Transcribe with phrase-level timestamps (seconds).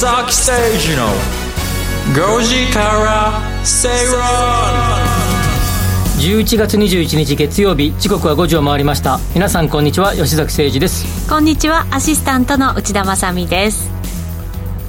[0.00, 0.52] 崎誠
[0.88, 1.08] 二の
[2.14, 4.22] 5時から正論
[6.18, 9.18] 11月21日月曜日時刻は5時を回りました。
[9.34, 10.14] 皆さんこんにちは。
[10.14, 11.28] 吉崎誠二です。
[11.28, 11.86] こんにちは。
[11.90, 13.90] アシスタントの内田まさです。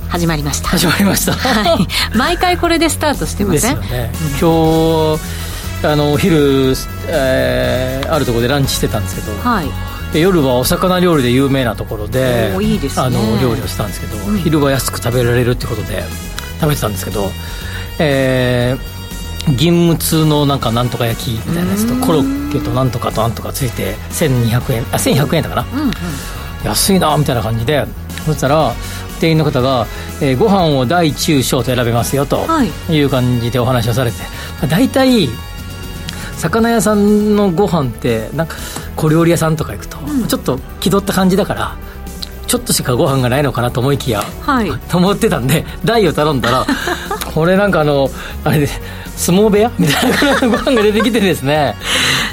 [0.07, 0.69] 始まりました。
[0.69, 1.33] 始まりました。
[1.33, 1.88] はい。
[2.17, 6.73] 毎回これでスタートしてません、ね、今日あのお昼、
[7.07, 16.03] えー、あるところでランチしてたんですけど、はい、夜はお魚料理で有名なところでいいです、ね、あの料理をしたんですけど、うん、昼は安く食べられるってことで
[16.59, 17.29] 食べてたんですけど、
[17.99, 25.81] えー、銀むつのなんかなんとか焼きみたいなやつとコロッケとなんとかとなんとかついて1200円あ1100円だかな、うん。
[25.81, 25.91] うん、
[26.66, 27.85] 安いなみたいな感じで
[28.25, 28.73] そしたら
[29.19, 29.85] 店員の方が、
[30.21, 32.45] えー、ご飯を大中小と選べますよと
[32.89, 32.99] い。
[33.02, 34.17] う感じでお話をされて、
[34.59, 35.30] はい、大体
[36.38, 38.58] 魚屋さんのご飯ってなんか
[38.95, 41.78] 小料理屋さんとか行くと、うん、ちょっと気取った感じだから
[42.47, 46.66] ちょっとしかご飯がないのかなと思いきや、はい、と思ってたんで台を頼んだら
[47.33, 48.09] これなんかあの
[48.44, 48.81] あれです
[49.16, 50.11] 相撲部屋みたい
[50.42, 51.75] なご飯が出てきてですね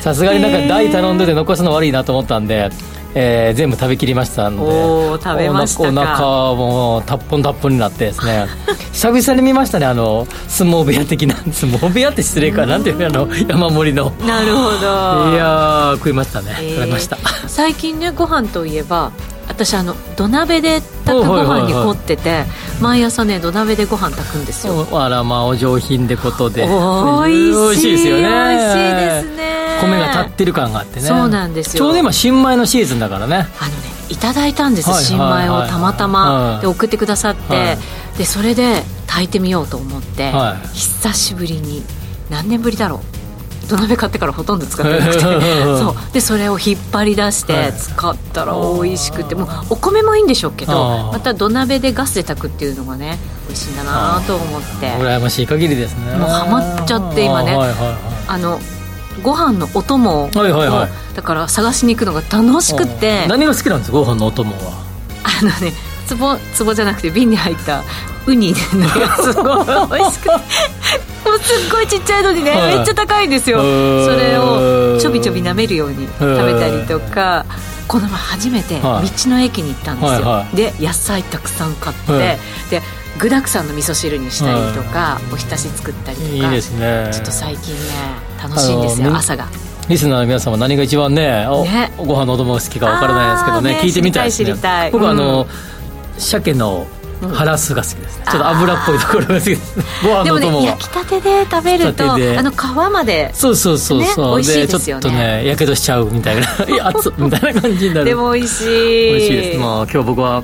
[0.00, 2.70] さすがになんか大頼んでて残すの悪いなと思ったんで
[3.14, 4.72] えー、全部食べきりましたので。
[4.72, 8.46] お食べましたお腹もたっぽんたっぽんになってですね。
[8.92, 11.36] 久々に見ましたねあの相撲部屋的な。
[11.52, 14.12] 相撲部屋って失礼かなんていうあの山盛りの。
[14.26, 15.32] なるほど。
[15.32, 17.18] いや食いましたね、えー、食べました。
[17.46, 19.12] 最近ねご飯といえば
[19.48, 22.44] 私あの土鍋で炊くご飯に凝ってて
[22.80, 24.86] 毎朝ね土鍋でご飯炊くんですよ。
[24.92, 26.64] あらまあお上品でことで。
[26.68, 27.32] おい。
[27.76, 28.28] しいですよね。
[28.28, 29.47] おいしいですね
[29.80, 31.06] 米が立ってる感があってね。
[31.06, 31.78] そうなんですよ。
[31.78, 33.36] ちょうど今新米のシーズンだからね。
[33.36, 37.72] あのねいただいたんです、新米をたまたまで送ってくださって、は
[38.14, 41.82] い、でそれで炊いてみようと思って、はい、久しぶりに
[42.30, 43.18] 何年ぶりだろう。
[43.68, 45.20] 土鍋買ってからほとんど使ってなくて。
[45.20, 46.12] そう。
[46.14, 54.90] でそれを引っ張り出して使ったら美味しくてもうお米もいいんでしょうけどまた土鍋でガスで炊くっていうのがね美味しいんだなと思って。
[54.92, 56.16] 羨ましい限りですね。
[56.16, 57.58] もうハマっちゃって今ね。
[58.26, 58.58] あの
[59.22, 63.26] ご飯のお供を、はいはいはい、だから探しに行くのが楽しくて。
[63.28, 63.98] 何が好きなんですか？
[63.98, 64.84] ご飯のお供は。
[65.24, 65.72] あのね
[66.08, 67.82] 壺壺じゃなくて瓶に入った
[68.26, 70.30] ウニのやつが 美味しくて。
[70.30, 73.58] もうすっごいちっちゃいのにね、はい、めっちゃ高いんですよ。
[73.58, 73.64] そ
[74.16, 77.44] れをちょびちょび舐めるように食べたりとか
[77.88, 79.00] この前初めて道
[79.30, 82.38] の駅に行ったんですよ、はいはい、で野菜たくさん買って、
[82.70, 82.82] で
[83.18, 87.10] 具だくさんの味噌汁にしたりとか、おひたし作ったりとかいいですね。
[87.12, 87.80] ちょっと最近ね
[88.40, 89.48] 楽しいんですよ朝が。
[89.88, 91.92] リスナーの皆さんは何が一番ねね。
[91.96, 94.90] ご飯のお供が好きか分からないですけどね聞いてみたいですね。
[94.92, 95.46] 僕はあの、
[96.18, 96.86] 鮭の
[97.26, 103.30] ハラスが好きですね、ちょっと油っぽいところが好きです ご飯のでもね焼きたてで食べるとあの皮まで。
[103.34, 106.46] そうそうそうそう、ね、でちょっとねやけどしちゃうみたいな。
[106.88, 108.06] 熱みたいな感じになる。
[108.06, 109.10] でも美味しい。
[109.10, 109.58] 美味しいです。
[109.58, 110.42] まあ今日僕は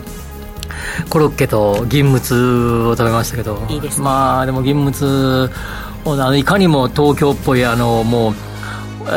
[1.08, 3.62] コロッケと銀むつを食べましたけど。
[3.68, 5.50] いいです、ね、まあでも銀むつ
[6.36, 8.34] いかにも東京っぽいあのもうっ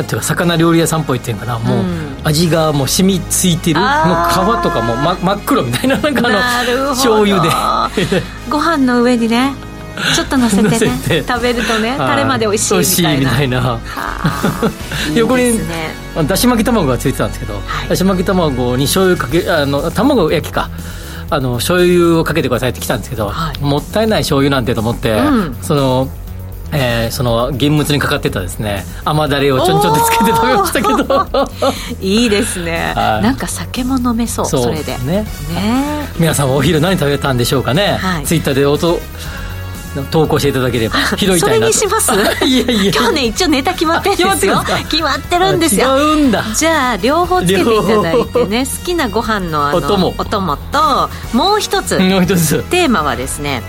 [0.06, 1.84] ていうか魚料理屋さんっぽいっていうかな、もう
[2.24, 3.80] 味がもう染みついてる。
[3.80, 3.90] もう
[4.60, 7.50] 皮とかも、ま、真っ黒みたいな なんかあの醤油で。
[8.50, 9.54] ご飯の上にね
[10.16, 13.80] ちょっと乗せてね食べるとねタレまで美味しいみたいな。
[15.16, 15.60] 横に
[16.28, 20.70] だし巻き卵がついてたんですけど、だし巻き卵に醤油かけあの卵焼きか。
[21.30, 26.08] あの醤油をかけてくださいって来たんですけど、はい、もったいない醤油なんてと思って、うん、その
[26.74, 28.86] えー、その現物にかかってたですね。
[29.06, 31.50] 甘だれをちょんちょんでつけて食べましたけど。
[32.02, 34.98] いいですね、はい、なんか酒も飲めそうそれで。
[35.00, 35.26] ね。
[35.54, 36.10] ね。
[36.20, 39.00] 皆さんお昼何食べたんでしょうかね、はい、ツイッターで音
[40.12, 41.00] 投稿していただければ。
[41.18, 42.12] 拾いたいなそれにします？
[42.46, 42.92] いやいや。
[42.94, 44.64] 今日ね一応ネタ決まってるんですよ。
[44.90, 45.98] 決まってるんですよ。
[46.56, 50.14] じゃあ両方つけていただいてね好きなご飯のあのお供。
[50.18, 51.98] お供ともう一つ。
[51.98, 52.64] もう一つ。
[52.70, 53.64] テーマはですね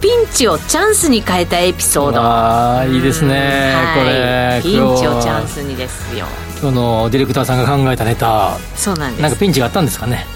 [0.00, 2.20] ピンチをチャンスに変えたエピソード。
[2.20, 4.60] ああいいですね、これ。
[4.62, 6.26] ピンチをチャンスにですよ。
[6.60, 8.56] 今日のディレクターさんが考えたネタ。
[8.74, 9.22] そうなんです。
[9.22, 10.26] なんかピンチがあったんですかね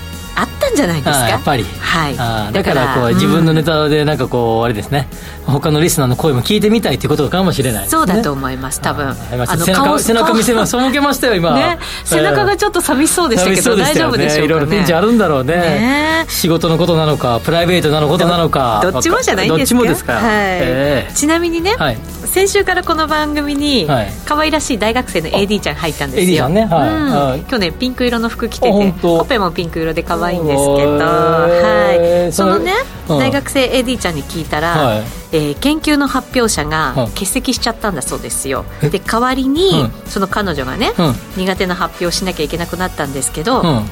[0.40, 1.28] あったんじゃないですか？
[1.28, 1.64] やっぱり。
[1.64, 2.52] はい。
[2.52, 5.08] だからこう自分のネタでなんかこうあれですね。
[5.46, 9.08] 他のリスナーの声も聞いてみたいということかもしれない、ね、そうだと思います多分。
[9.08, 15.56] あの背中背中見せます背けましたよ今、ね、背中がちょっと寂しそうでしたけど、大丈夫でしょうか、ね、いろいろピンチあるんだろうね。
[15.56, 16.24] ね。
[16.28, 18.80] 仕事のことなのかプライベートなのことなのか。
[18.82, 19.80] どっちもじゃないんですか？
[19.80, 20.22] どっちもですか、はい。
[20.24, 21.98] えー、ちなみにね、はい、
[22.30, 23.88] 先週からこの番組に
[24.24, 26.64] 可愛らしい大学生の AD ちゃん入ったんですよ、ね。
[26.64, 32.32] はい、うん、去年ピンク色の服着ててほっぺもピンク色で可愛いんですけどはい。
[32.32, 32.72] そのね、
[33.08, 40.92] うん、大学生 AD ちゃんに聞いたら、はい、えー、研究の発表者が欠席しちゃったんだそうですよ、で代わりに、その彼女がね、
[41.36, 43.82] 苦手な発表しなきゃいけなくなったんですけど、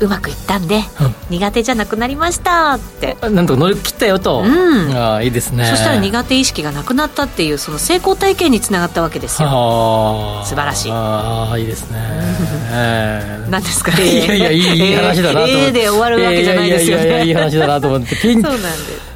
[0.00, 0.82] うまくいったんで、
[1.28, 3.16] 苦手じゃなくなりましたって。
[3.30, 4.96] なんとか乗り切ったよと、うん。
[4.96, 5.64] ああいいですね。
[5.66, 9.48] そしたら苦手意識がなくなったっていうその成功体験につながったわけですよ。
[9.48, 10.46] ああ。
[10.46, 10.92] 素晴らしい。
[10.92, 11.98] ああいいですね。
[12.70, 13.50] ええ。
[13.50, 13.90] 何ですか？
[14.00, 17.04] いやいやいいいい話だなと思って、で終わるわけじゃないですよね。
[17.04, 18.14] いやいやいやいい話だなと思って。
[18.16, 18.68] ピンそうなんで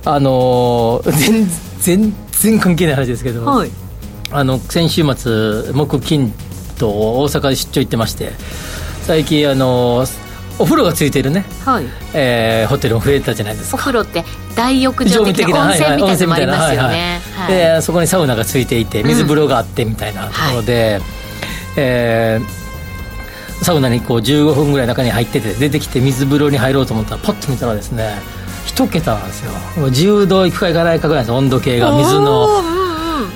[0.05, 1.49] あのー全
[1.81, 3.71] 全然関係ない話ですけど、はい。
[4.33, 6.33] あの先週末木金
[6.79, 8.33] と大阪で出張行ってまして。
[9.07, 10.07] 最近あの
[10.63, 11.87] お風呂がついてるね、はい。
[12.15, 13.77] えーホテルも増えたじゃないですか。
[13.77, 14.25] お風呂って
[14.55, 17.21] 大浴場的な温泉みたいなのもありますよね。
[17.35, 21.01] はいでそこにサウナがついていて水風呂があってみたいなところで、
[21.77, 22.63] えー
[23.65, 28.21] サウナにこう15分ぐらい中に入ってて出てきて水風呂に入ろうと思ったらパッと見たらですね
[28.67, 29.53] 一桁なんですよ。
[29.77, 32.49] 10度いくかいかないかぐらいです温度計が水の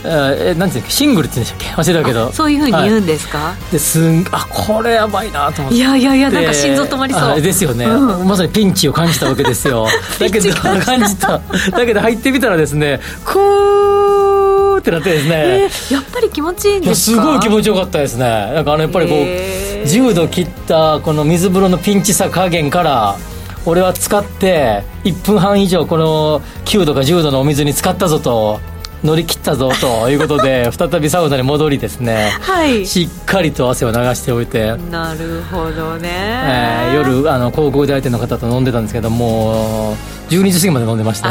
[0.04, 1.82] えーなんていうシングルって言うんでしたっけ？
[1.82, 2.32] 忘れたけど。
[2.32, 5.78] そういうふうに言うはんですか、いですんあこれやばいなと思って。
[5.78, 7.22] い、やいやいやなんか心臓止まりそう。
[7.22, 8.28] あですよね、うん。
[8.28, 9.86] まさにピンチを感じたわけですよ。
[10.18, 11.40] だけど感じた。
[11.70, 17.22] だけど入ってみたらですねクーってなってですね、えーやっぱり気持ちいいんですか？
[17.22, 18.24] すごい気持ちよかったですね。
[18.24, 19.86] なんかあのやっぱりこうへー。
[19.86, 23.16] 10度切ったこの水風呂のピンチさ加減から
[23.64, 28.60] 俺は使って1分半以上この9度か10度のお水に使ったぞと
[29.06, 32.32] 乗り切ったぞということで 再びサウナに戻りですね。
[32.40, 32.84] はい。
[32.84, 39.96] しっかりと汗を流しておいて、なるほどね、えー夜あの広告代理店の方と飲んでたんですけども
[40.30, 41.30] う12時過ぎまで飲んでました。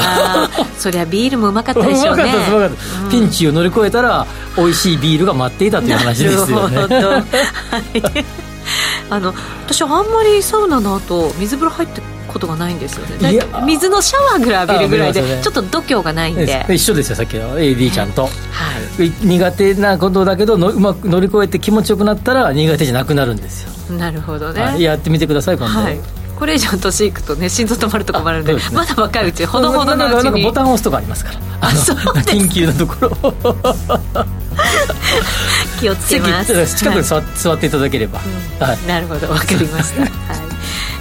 [0.77, 2.23] そりゃビールもうまかったうまでしょうね。
[2.23, 4.25] かったうまかった、ピンチを乗り越えたら
[4.57, 6.75] 美味しいビールが待っていたという話ですよね。
[6.75, 7.09] なるほど。
[7.09, 7.23] はい。
[9.09, 9.33] あの
[9.65, 12.01] 私あんまりサウナの後水風呂入って
[12.35, 13.39] ことがないんですよね。
[13.65, 17.57] 水のシャワーぐらい浴びるぐらいでちょっと度胸がないんで、はい、一緒ですよさっきの。
[17.57, 18.27] AD ちゃんと、
[19.23, 24.81] 苦手なことだけどのうまく乗り越えて気持ちよくなったら苦手じゃなくなるんですよ、なるほどね、はい。
[24.81, 25.97] やってみてください今度、はい。
[26.37, 28.77] これ以上年いくとね心臓止まると困るんであそうですね。
[28.77, 30.43] まだ若いうちほどほどのうちに。
[30.43, 31.39] ボタンを押すとこありますから。
[31.61, 33.33] あのそう緊急のところ
[35.79, 36.75] 気をつけ席ます。
[36.75, 38.19] 近くに座,、座っていただければ、
[38.59, 38.87] はい。
[38.87, 39.29] なるほど。
[39.29, 40.44] わかりました、 はい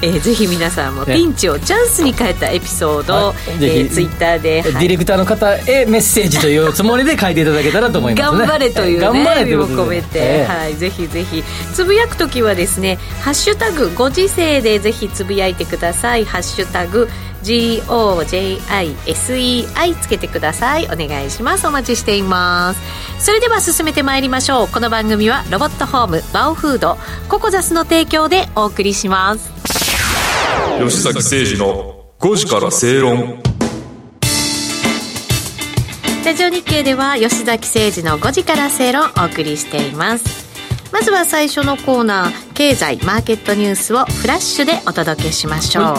[0.02, 3.36] えーぜひ皆さんもねピンチをチャンスに変えたエピソードを、はい。
[3.60, 4.86] えーツイッターで、デはい。
[4.86, 8.38] ィレクターの方へメッセージというつもりで書いていただけたらと思いますね。
[8.38, 9.82] 頑張れというね頑張れいうことで。
[9.82, 10.52] 込めて、ええ。
[10.52, 11.44] はい、ぜひぜひ。
[11.72, 17.08] つぶやくときはですね「ハッシュタグご時世」でぜひつぶやいてください「ハッシュタグ
[17.44, 19.68] GOJISEI」
[20.00, 20.86] つけてください。
[20.86, 21.66] お願いします。
[21.66, 22.80] お待ちしています。
[23.18, 24.68] それでは進めてまいりましょう。
[24.68, 26.98] この番組はロボットホームバオフード
[27.28, 29.53] ココザスの提供でお送りします
[30.78, 33.40] 吉崎誠二の5時から正論。
[36.24, 40.44] ラジオ日経では吉崎誠二の5時から正論をお送りしています。
[40.92, 45.94] まずは最初のコーナー経済マーケットニュースをフラッシュでお届けしましょう、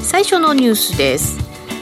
[0.00, 1.38] 最初のニュースです。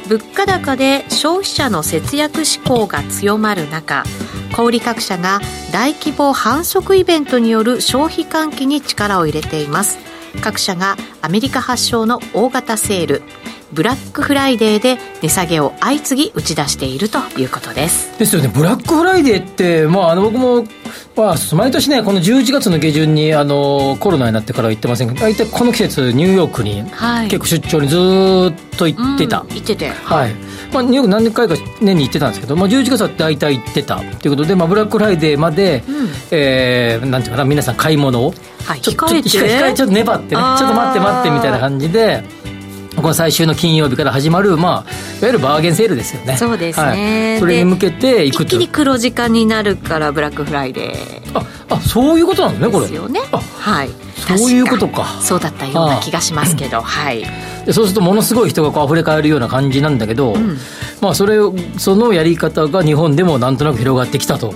[0.08, 4.05] 物価高で消費者の節約志向が強まる中
[4.52, 5.40] 小売各社が
[5.73, 10.10] 大規模販促イベントによる消費喚起に力を入れています
[10.43, 13.23] 各社がアメリカ発祥の大型セール
[13.72, 18.18] ブラックフライデーで値下げを相次ぎ打ち出しているということです。
[18.18, 20.64] ですよね、ブラックフライデーって、まあ、あの僕も、
[21.16, 27.28] まあ、毎年ね、この11月の下旬にあのコロナになってからは行ってませんけど、大体この季節、ニューヨークに、はい。
[27.28, 29.40] 結構出張にずーっと行ってた。
[29.40, 29.88] うん言ってて。
[29.88, 30.35] はい。
[30.73, 35.83] まあ、ニューヨーク何回か年に行ってたんですけど、まあ、11月は大体行ってたということで、まあ、ブラックフライデーまで、
[36.30, 38.35] えーなんていうかな皆さん買い物を。
[38.64, 38.80] はい。
[38.80, 40.30] ちょっと控えてちょっと控えちょっと粘ってね。
[40.30, 42.23] ちょっと待って待ってみたいな感じで
[43.00, 46.37] この最終の金曜日から始まる、まあ、いわゆるバーゲンセールですよね。
[46.37, 47.30] そうですね。
[47.33, 48.42] はい、それに向けて行くと。
[48.45, 51.38] 一気に黒字化になるからブラックフライデー。
[51.38, 52.87] ああそういうことなんですねこれ。
[52.87, 53.21] ですよね。
[53.33, 53.90] あはい。
[54.37, 55.02] そういうことか。
[55.02, 57.25] 確そうだったような気がしますけどはい
[57.64, 58.50] でそうするとものすごい。
[58.50, 60.35] 人がこう溢れ返るような感じなんだけど、
[61.00, 64.54] まあ、それをそのやり方が日本でもなんとなく広がってきたと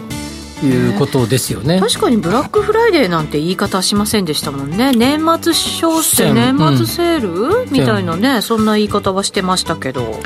[0.63, 1.81] いうことですよね。
[1.81, 4.93] 確かにブラックフライデーなんて言い方しませんでしたもんね。
[4.93, 10.21] 年末商戦戦年末セール、みたいなねそんな言い方はしてましたけど。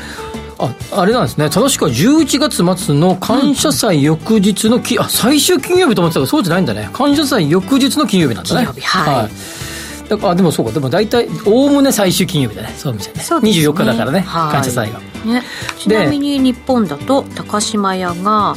[0.61, 1.49] ああれなんですね。
[1.49, 6.89] 正しくは11月末の感謝祭翌日のき、あ最終金曜日と思ってたけどそうじゃないんだね。
[6.91, 8.65] 感謝祭翌日の金曜日なんだね。
[8.65, 10.09] 金曜日はい。
[10.09, 10.73] だからあでもそうか。
[10.73, 12.73] でも大体おおむね最終金曜日だね。
[12.75, 13.41] そういう意味じゃね。
[13.41, 14.51] ね24日だからね、はい。
[14.51, 14.99] 感謝祭が。
[15.25, 15.43] ね、
[15.77, 18.55] ちなみに日本だと高島屋が、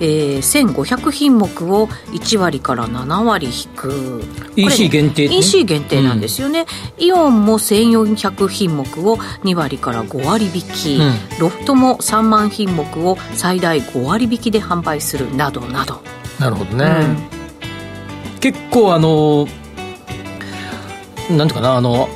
[0.00, 4.22] えー、1500品目を1割から7割引く。
[4.56, 5.36] EC 限定ね。
[5.38, 6.66] EC 限定なんですよね、
[6.98, 11.38] イオンも1400品目を2割から5割引き、うん。
[11.40, 16.02] ロフトも3万品目を最大5割引きで販売するなどなど、
[16.38, 17.06] なるほどね、
[18.40, 19.46] 結構あの
[21.30, 22.08] なんていうかなあの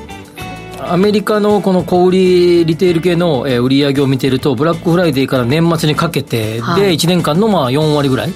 [0.91, 8.33] アメリカのこの小売リテール系の売り上げを見ていると、ブラックフライデーから年末にかけてで、1年間のまあ4割ぐらい。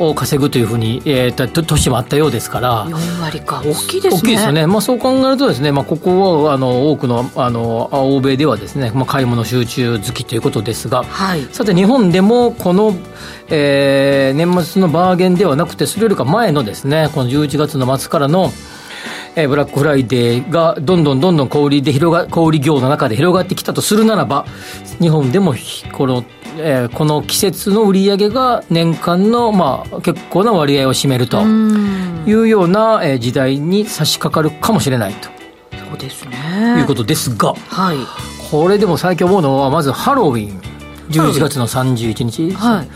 [0.00, 2.86] を稼ぐというふうに、えー、と年もあったようですから。
[2.86, 3.62] 4割か。
[3.64, 4.20] 大きいですね。
[4.20, 12.96] 大きいですよね、まあ、そう考えるとですね、まあ、ここはあの多くのあの欧米ではですね、まあ、買い物集中好きということですが、はい、さて日本でもこの、
[13.48, 18.50] えー、年末のバーゲンではなくてそれよりか前のですねこの11月の末からの
[19.36, 24.44] えー、ブラックフライデーがどんどんどんどん小売で広が小売業の中で広がってきたとするならば
[25.00, 25.54] 日本でも
[25.92, 26.24] この
[26.62, 35.28] えー、この季節の売り上げが年間の、まあ、結構な割合を占めるというような、えー、時代に差し掛かるかもしれないと。
[35.88, 36.36] そうですね。
[36.78, 37.96] いうことですが、はい、
[38.50, 40.60] これでも最近思うのはまずハロウィン。
[41.10, 42.88] 11月の31日、はい、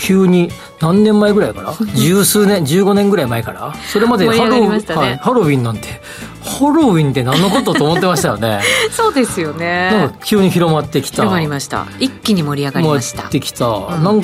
[0.00, 1.74] 急に何年前ぐらいから？
[1.94, 3.74] 十数年15年ぐらい前から？
[3.92, 6.00] それまでハロ,、ねはい、ハロウィンなんて
[6.42, 8.60] ハロウィンって何のことと思ってましたよね？
[8.90, 9.90] そうですよね。
[9.92, 11.16] なんか急に広まってきた。
[11.16, 11.86] 広まりました。
[11.98, 13.24] 一気に盛り上がりました。
[13.24, 14.22] ってきた、うん、なん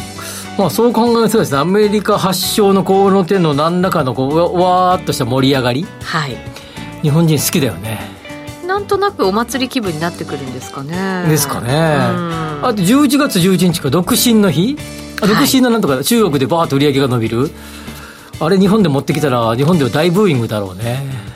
[0.58, 5.86] まあ、そう考えるとですねアメリカ発祥のこの手の何らかのこうわーっとした盛り上がり。
[6.02, 6.36] はい。
[7.02, 8.00] 日本人好きだよね。
[8.66, 11.26] なんとなくお祭り気分になってくるんですかね。
[11.28, 14.76] ですかね、あと11月11日か独身の日
[15.20, 17.50] 独身のなんとか、中国でバーッと売り上げが伸びる。
[18.38, 21.26] あれ日本で持ってきたら日本では大ブーイングだろうね。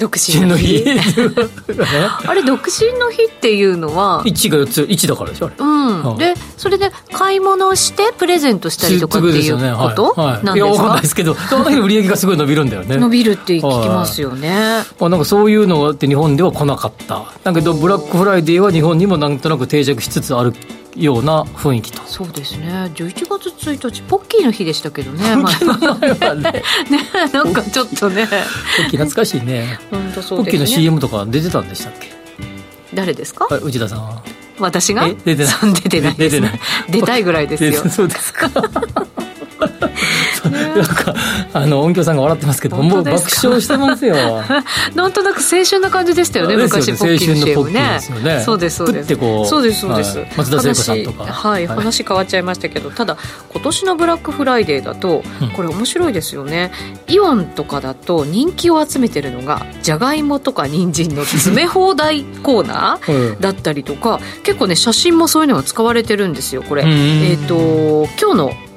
[0.00, 0.82] 独身の日？
[2.26, 9.70] あれ独身の日っていうのは？1が4つ1だからでしょうん、うん、でそれで買い物してプレゼントしたりとかっていうこと、ね。
[9.70, 10.30] はい。
[10.32, 10.56] はい、なんですか？
[10.56, 12.96] いや分かんないですけどその時の売り上げがすごい伸びるんだよね。
[12.96, 17.26] 伸びるって聞きますよね、はい、なんかそういうのがあって日本では来なかった。
[17.44, 20.54] だけどブラックフライデーは日本にもなんとなく定着しつつある
[20.96, 22.02] ような雰囲気と。
[22.06, 22.90] そうですね。
[22.94, 26.62] 11月1日ポッキーの日でしたけどねポッキーの前はね。
[26.90, 28.26] ねなんかちょっとね。
[28.26, 29.78] ポッキー懐かしいね。
[29.90, 30.44] 本当そうね。
[30.44, 32.10] ポッキーの CM とか出てたんでしたっけ？
[32.94, 33.46] 誰ですか？
[33.50, 34.00] 内田さん。
[34.00, 34.22] は
[34.58, 35.08] 私が？
[35.24, 35.54] 出てない。
[36.18, 37.72] 出てない出たいぐらいですよ。
[37.88, 38.50] そうですか
[40.60, 41.14] なんか
[41.52, 43.10] あの音響さんが笑ってますけどもう爆
[43.42, 44.16] 笑してますよ。
[44.94, 48.00] なんとなく青春な感じでしたよね昔ポッキーの CM ね。
[48.22, 48.42] ね。
[48.44, 49.14] そうですそうです。
[49.48, 51.24] そうですそうです、はい、松田聖子さんとか。
[51.24, 53.16] はい、はい、話変わっちゃいましたけどただ
[53.52, 55.22] 今年のブラックフライデーだと
[55.56, 56.72] これ面白いですよね、
[57.08, 66.84] うん、イオンとかだと人気を集めてるのがじゃがいもとか人参の詰め放題コーナーだったりとか、結構ね写真もそういうのが使われてるんですよこれ。
[66.84, 68.69] えっ、ー、と今日の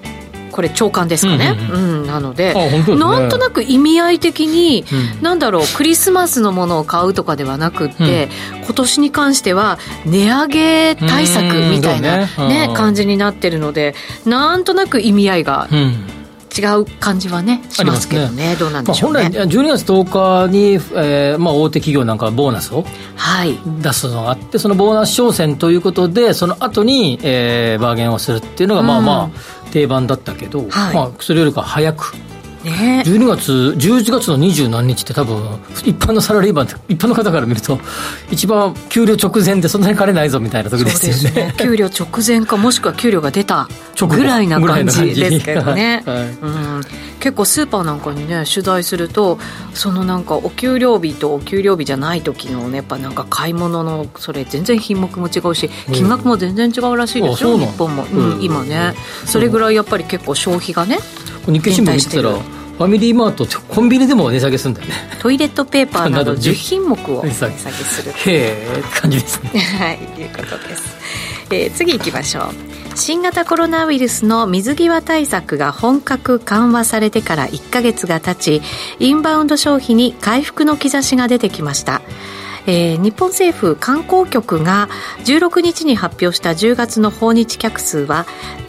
[0.53, 4.85] これ長官ですかね、うん、うん、なので、ね、なんとなく意味合い的に、
[5.17, 13.95] うん、なんだろうクリスマスのものを買うとかではなくって、うん、今年に関しては値上げ対策みたいなね、ね感じになってるので
[14.25, 15.67] なんとなく意味合いが、
[16.55, 22.85] 違う感じはねしますけどね、ね、どうなんでしょうね、まあ、本来12月10日に、えーまあ、大手企業なんかはボーナスを
[23.81, 32.13] 出すのがあって、そのボーナス商戦ということでその後に、えー、バーゲンをするっていうのが、まあまあ定番だったけど、はい、まあ、それよりか早く
[32.63, 37.79] ね、12月11月の二十何日って多分一般のサラリーマン一般の方から見ると
[38.31, 43.67] 一番給料直前でそんなに金ないぞみたいな時ですよね、ね、給料直前かもしくは給料が出た
[44.07, 46.81] ぐらいな感じですけどね、 はい、うん。
[47.23, 49.39] 結構スーパーなんかにね取材すると
[49.73, 58.93] そのなんかお給料日とお給料日じゃない時のねやっぱなんか買い物のそれ全然品目も違うし金額も全然違うらしいですよ、日本も、うん、今ね、
[59.25, 60.97] それぐらいやっぱり結構消費がね
[61.51, 64.95] 日経新聞見てたらファミリーマートってコンビニでも値下げするんだよね。
[65.21, 68.11] トイレットペーパーなど10品目を値下げする。
[68.11, 69.49] へえ感じですね。
[69.77, 70.97] はいいうことです、
[71.51, 72.73] えー、次行きましょう。
[72.95, 78.61] 新型コロナウイルスの水際対策が本格緩和されてから1か月が経ち
[78.99, 82.01] インバウンド消費に回復の兆しが出てきました
[82.65, 84.89] えー、日本政府観光局が
[85.25, 88.25] 16日に発表した10月の訪日客数は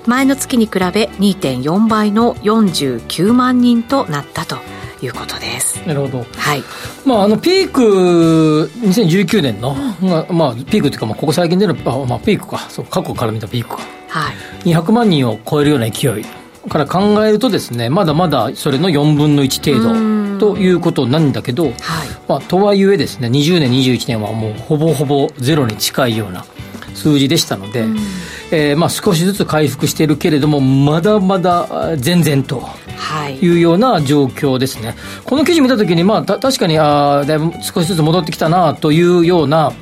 [0.06, 4.56] 前の月に比べ2.4倍の49万人となったと
[5.02, 5.86] いうことです。
[5.86, 6.24] なるほど。
[6.36, 6.62] はい。
[7.04, 13.82] まああのピーク2019年の、まあ、まあ、ピークというかまあここ最近でのあまあピークか、そう過去から見たピークか。
[14.08, 14.34] はい。
[14.70, 16.24] 200万人を超えるような勢い
[16.68, 21.75] から考えるとですね、まだまだそれの4分の1程度ということなんだけど、はい、
[22.28, 26.44] まあとはいえですね、20年21年はもうほぼほぼゼロに近いような
[26.94, 27.85] 数字でしたので、
[28.50, 32.62] えー、まあ少しずつ回復しているけれどもまだまだ全然と。
[33.28, 33.49] い。
[33.49, 34.94] うような状況ですね、
[35.25, 39.73] この記事見たときに、まあ、た確かにあだいぶ少しずつ戻ってきたなというような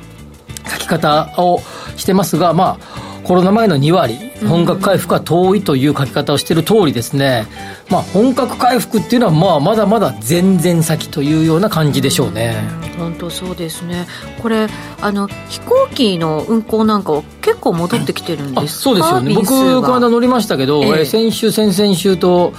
[0.69, 1.61] 書き方を
[1.95, 7.47] してますが、まあ、コロナ前の2割、本格回復は遠いという書き方をしている通りですね、
[7.89, 12.55] まあ、本格回復っていうのは、まあ、まだまだ全然先というような感じでしょうね。
[12.97, 14.07] 本当そうですね。
[14.41, 14.67] これ、
[15.01, 19.33] あの、飛行機の運航なんかは結構戻ってきてるんですそうですよね。
[19.33, 22.53] 僕、この間乗りましたけど、えー、先週、先々週と、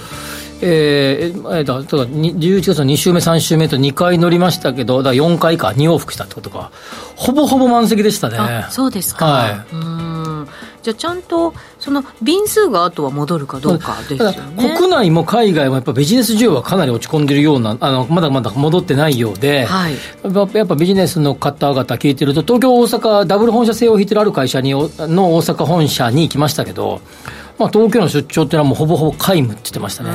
[0.61, 6.71] えー、えー、だから11月の2週目、3週目と2回乗りましたけど、だ4回か、2往復したってことか、
[7.15, 8.65] ほぼほぼ満席でしたね。
[8.69, 9.25] そうですか。
[9.25, 9.94] はい、うん
[10.85, 14.77] じゃあちゃんとその便数があとは戻るかどうかですよね。
[14.77, 19.95] 国内も海外もやっぱビジネス需要はかなり落ち込んでるようなあのまだまだ戻ってないようで、はい、
[20.53, 27.01] やっぱビジネスの方々聞いてると東京大阪ダブル本社制を引いてるある会社にの大阪本社に行きましたけど
[27.57, 30.11] まあ、東京の出張っていうのはもうほぼほぼ皆無って言ってましたね。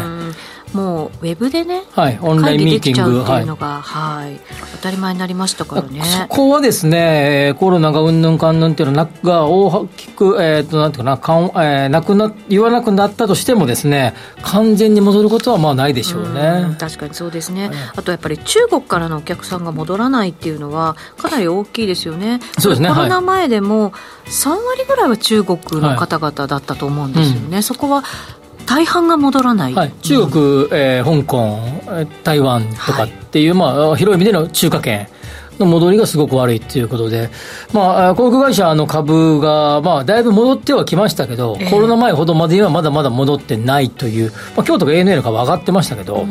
[0.73, 4.41] もうウェブでね、はい、オンラインミーティングっていうのが、はい、はい、
[4.73, 6.03] 当たり前になりましたからね。
[6.05, 16.67] そこはですね、コロナがうんぬんかんぬんっていうのが大きく、えっ、ー、と、なんていうかな、かんえー、なくな、言わなくなったとしてもですね、完全に戻ることはまあないでしょうね。
[16.71, 22.41] う確かにそうですね、はい、あとやっぱり中国からのお客さんが戻らないっていうのは、かなり大きいですよね。
[22.59, 22.91] そうですね。
[22.91, 23.93] コロナ前でも、
[24.27, 27.41] 3割ぐらいは中国の方々だったと思うんですよね。
[27.49, 28.05] はいうん、そこは
[28.71, 31.59] 大半が戻らない、はい、中国、うん、えー、香港、
[32.23, 35.09] 台湾とかっていう、はい、まあ、広い意味での中華圏。
[35.59, 37.29] の戻りがすごく悪いっていうことで、
[37.75, 46.27] まあ、航空会社の株が、まあ、だいぶ戻ってはきましたけど、えー、コロナ前ほどまでにはまだまだ戻ってないという、まあ、京都が ANA の株上がってましたけど、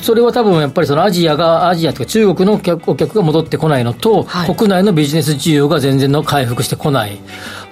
[0.00, 2.54] それは多分やっぱりそのアジアが、アジアというか中国の
[2.86, 7.20] お客が戻ってこないのと、はい、国内のビジネス需要が全然の回復してこない。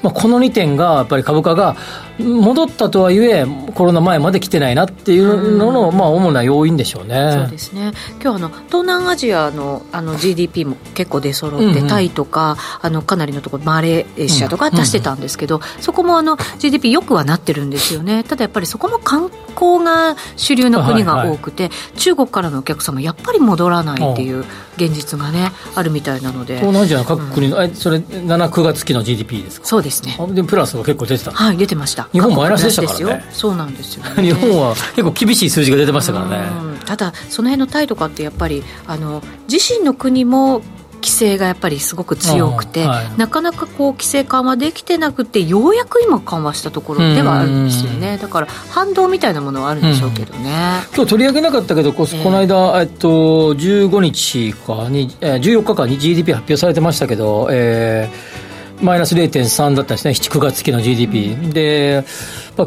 [0.05, 1.77] まあ、この2点がやっぱり株価が
[2.19, 7.33] 戻ったとはいえコロナ前まで来てないなっていうのの、まあ、主な要因でしょうね。
[7.33, 7.93] そうですね。
[8.23, 18.23] 今日あの東南アジアのあの GDP も結構出揃って、うんうん、タイとかあのかなりのところマレーシアとか出してたんですけど、うんうん、そこもあの GDP よくはなってるんですよね。
[18.23, 21.73] ただやっぱりそこも観光が主流の国が多くて、はい。
[21.73, 24.45] はい、中国からのお客様やっぱり戻らないっていう
[24.77, 26.59] 現実がねあるみたいなので。
[26.59, 29.67] 東南アジアの各国の、うん、それ79月期の GDP ですか？
[29.67, 30.17] そうですね。
[30.33, 32.09] でプラスが結構出てたはい出てました。
[32.13, 33.25] 日本マイナスでしたからね。
[33.33, 36.45] そうなんですよ、ね、 日本は結構厳しい数字が出てましたからね。
[36.85, 40.63] ただその辺のタイとかってやっぱりあの自身の国も
[41.05, 48.17] 規制がやっぱりすごく強くて、はい、なかなかこう規制緩和できてなくてようやく今緩和したところではあるんですよね。
[48.17, 50.51] だから反動みたいなものはあるんでしょうけどね、
[50.97, 58.44] 今日取り上げなかったけどこ,、この間、えっと、15日かに、えー、14日間に GDP 発表されてましたけど、えー
[58.81, 61.37] マイナス0.3だったんですね、7、9月期の GDP。
[61.53, 62.05] で、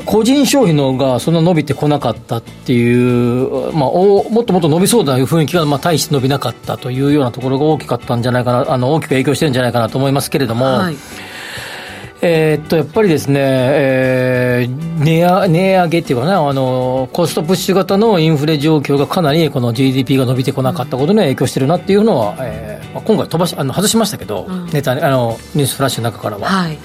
[0.06, 10.96] 個人消費のがそんな伸びてこなかったっていう、まあ、おもっともっと伸びそうな雰囲気が、まあ、大して伸びなかったというようなところが大きかったんじゃないかな、あの大きく影響してるんじゃないかなと思いますけれども、はい
[12.22, 26.48] えー、っと、やっぱりですね、えー、値上値上げっていうかね、あの、コストプッシュ型のインフレ状況がかなりこの GDP が伸びてこなかったことに影響してるなっていうのは、えー、今回飛ばし、あの、外しましたけど、うん、ネタ、あの、ニュースフラッシュの中からは。
[26.48, 26.78] はい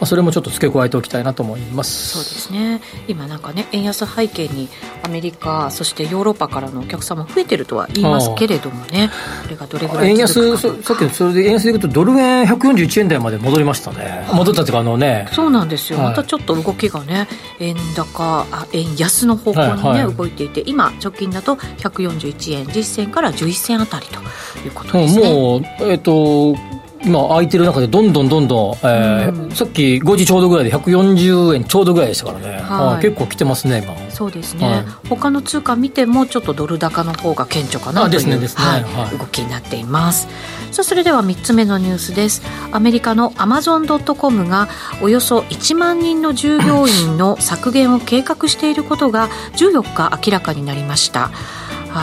[0.00, 2.18] あ、それもちょっと付け加えておきたいなと思います。
[2.18, 2.80] そうですね。
[3.08, 4.68] 今なんかね円安背景に
[5.02, 9.10] アメリカそしてヨーロッパからのお客様増えてるとは言いますけれどもね。
[9.42, 14.26] これがどれぐらい円安さっきそれで円安でいくとドル円141円台まで戻りましたね。
[14.32, 15.28] 戻ったっていうかあのね。
[15.32, 24.20] そうなんですよ、はい、またちょっと動きがね円高あ円安の方向にね、はいはい、動いていて今直近だと141円実銭から11銭あたりと
[24.64, 25.32] いうことですね。
[25.32, 33.96] もうえっ、ー、と今空いてる中でどんどんどんどん、えー、うん、さっき5時ちょうどぐらいで140円ちょうどぐらいでしたからね、はい、結構来てますね今。
[34.10, 38.46] そうですね、はい、他の通貨見てもちょっとドル高の方が顕著かなという、ねね。
[38.46, 40.28] はい、動きになっています。
[40.72, 42.42] さあそれでは3つ目のニュースです。
[42.70, 44.68] アメリカのアマゾン・ドット・コムが
[45.02, 51.30] およそ1万人の従業員の削減を計画していることが14日明らかになりました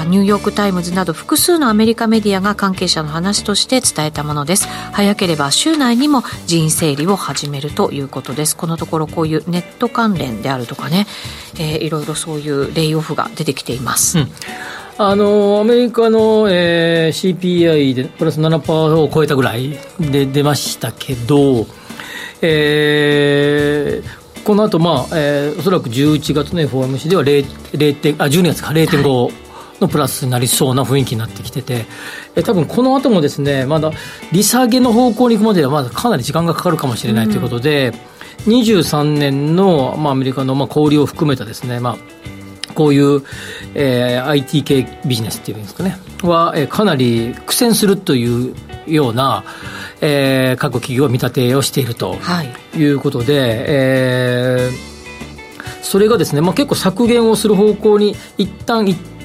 [0.10, 4.68] ニューヨーク・タイムズなど複数のアメリカメディアが関係者の話として伝えたものです。
[4.92, 8.56] 早ければ週内にも人員整理を始めるということです。
[8.58, 11.08] このところこういうネット関連であるとかね、
[11.56, 14.28] えー、いろいろそういうレイオフが出てきています、うん。
[14.98, 21.66] あのアメリカの、えー、CPI でプラス7%を超えたぐらいで出ましたけど、
[22.42, 29.47] えー、この後、まあえー、おそらく11月の FOMC では0 0あ12月か0.5、はい
[29.80, 31.86] のプラスになりそうな雰囲気になってきてて、
[32.36, 33.92] え多分この後もですね、まだ
[34.32, 37.94] 利下げの方向に行くまではまだかなり時間がかかるかもしれないということで、
[38.46, 43.24] うん、23年の、まあ、アメリカの、まあ、小売りを含めたですね、まあ、こういう、
[43.76, 48.56] えー、IT 系ビジネスっていうんですかね、は、えー、かなり苦戦するという
[48.88, 49.44] ような、
[50.02, 52.18] えー、各企業は見立てをしていると
[52.76, 52.84] い。
[52.84, 59.17] うことで、はい、えー、それがですね、まあ、結構削減をする方向に一旦行って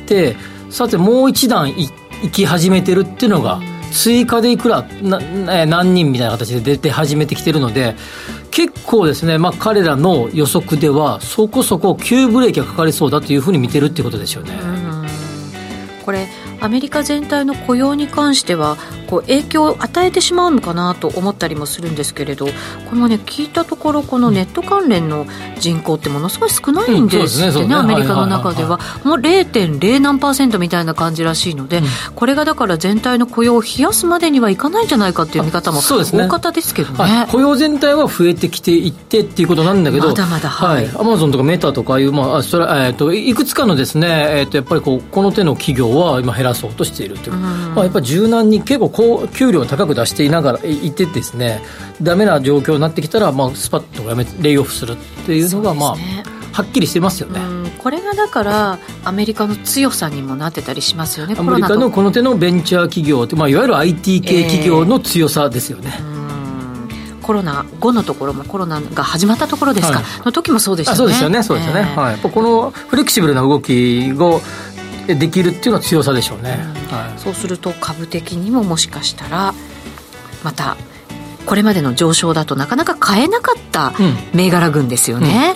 [0.71, 1.93] さてもう一段行
[2.31, 3.61] き始めてるっていうのが、
[3.93, 5.21] 追加でいくらな
[5.67, 7.95] 何人みたいな形で出て始めてきてるので
[8.51, 14.53] 結構ですね、まあ、彼らの予測ではそこそこ急ブレーキがかかりそうだというふうに見てるっていうことですよね。
[16.05, 16.27] これ
[16.63, 18.77] アメリカ全体の雇用に関しては
[19.09, 22.47] こう影響を与えてしまうのかなと思ったりもするんですけれど
[22.89, 25.27] このね聞いたところこのネット関連の
[25.59, 28.79] 人口ってものすごい少ないんですってねうんね、アメリカの中では。
[29.05, 51.63] もう0.0何パーセントみたいな感じらしいので、うん、これがだから全体の雇用を冷やすまでにはいかないんじゃないかっていう見方も大方ですけどね、ね、雇用全体は増えてきていってっていうことなんだけどまだまだはいアマゾンとかメタとかいう、まあそれえーと、いくつかのですね、えーと、やっぱりこうこの手の企業は今減らそうとしているという、うん、まあ、やっぱり柔軟に結構こう給料高く出していながらいてですね
[52.01, 55.97] ダメな状況になってきたら、まあ、スパッとやめレイオフするっていうのが、まあ、
[56.53, 57.41] はっきりしてますよね。
[57.79, 61.35] これがだからアメリカの強さにもなってたりしますよね。
[61.37, 65.93] アメリカのこの手のベンチャー企業って、まあ、いわゆる IT 系企業の強さですよね。
[65.99, 67.23] えー。
[67.23, 70.99] コロナ後のところもコロナが始まったところですか、はい、の時もそうでしたね。
[70.99, 71.89] そうですよね、そうですよね。
[71.93, 74.41] えー、はい、このフレキシブルな動きを
[75.07, 76.59] できるっていうのは強さでしょうね、
[76.91, 79.55] うんはい、そうすると株的にももしかしたら
[80.45, 80.77] また
[81.47, 83.93] これまでの上昇だとなかなか買えなかった
[84.33, 85.55] 銘柄群ですよね、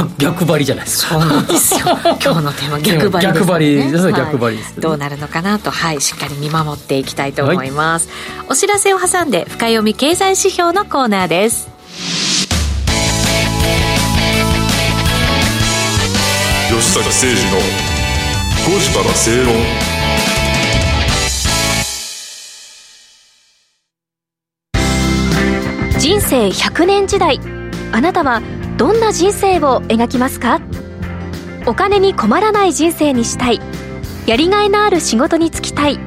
[0.00, 0.06] うん。
[0.06, 1.20] うん、逆張りじゃないですか。
[1.20, 1.80] そうなんですよ。
[2.22, 6.00] 今日のテーマ逆張りです、ね、逆張りですね、逆張りです、ね、どうなるのかなとはい。
[6.00, 11.68] しっかり見守っていきたいと思います、はい、お知らせを挟んで深読み経済指標のコーナーです。
[16.70, 17.34] 吉坂誠二
[17.86, 17.91] の
[18.64, 19.92] 5時から正論
[25.98, 27.40] 人生100年時代
[27.90, 28.40] あなたは
[28.78, 30.60] どんな人生を描きますか
[31.66, 33.60] お金に困らない人生にしたい
[34.26, 35.98] やりがいのある仕事に就きたい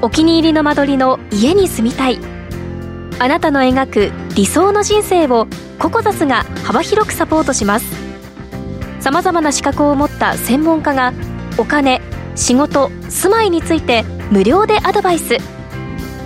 [0.00, 2.18] お気に入りの間取りの家に住みたい
[3.18, 5.46] あなたの描く理想の人生を
[5.78, 7.94] ココザスが幅広くサポートします
[9.00, 11.12] さまざまな資格を持った専門家が
[11.60, 12.00] お金
[12.36, 15.36] 仕事住まいについて無料でアドバイス。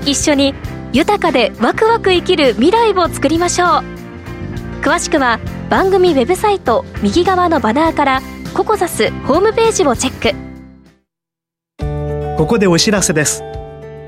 [0.06, 0.54] 一緒に
[0.92, 3.68] 豊かでワクワク生きる未来を作りましょう。
[4.80, 8.22] 詳しくは番組ウェブサイト右側のバナーから
[8.54, 10.36] ココザスホームページをチェック。
[12.38, 13.42] ここでお知らせです。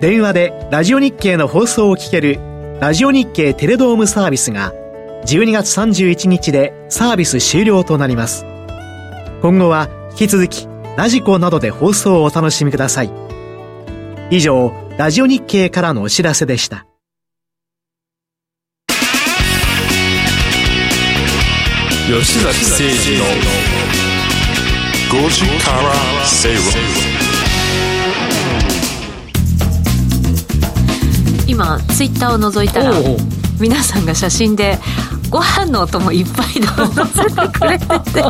[0.00, 2.38] 電話でラジオ日経の放送を聞ける
[2.78, 4.72] ラジオ日経テレドームサービスが
[5.24, 8.46] 12月31日でサービス終了となります。
[9.42, 13.11] 今後は引き続きラジコなどで放送をお楽しみください。
[14.30, 16.87] 以上ラジオ日経からのお知らせでした。
[22.06, 23.24] 吉崎誠二の
[25.11, 25.92] 5時から
[26.24, 26.62] 正論
[31.48, 32.92] 今ツイッターを覗いたら
[33.61, 34.78] 皆さんが写真で
[35.30, 36.62] ご飯の音もいっぱい載
[37.09, 38.22] せてくれてて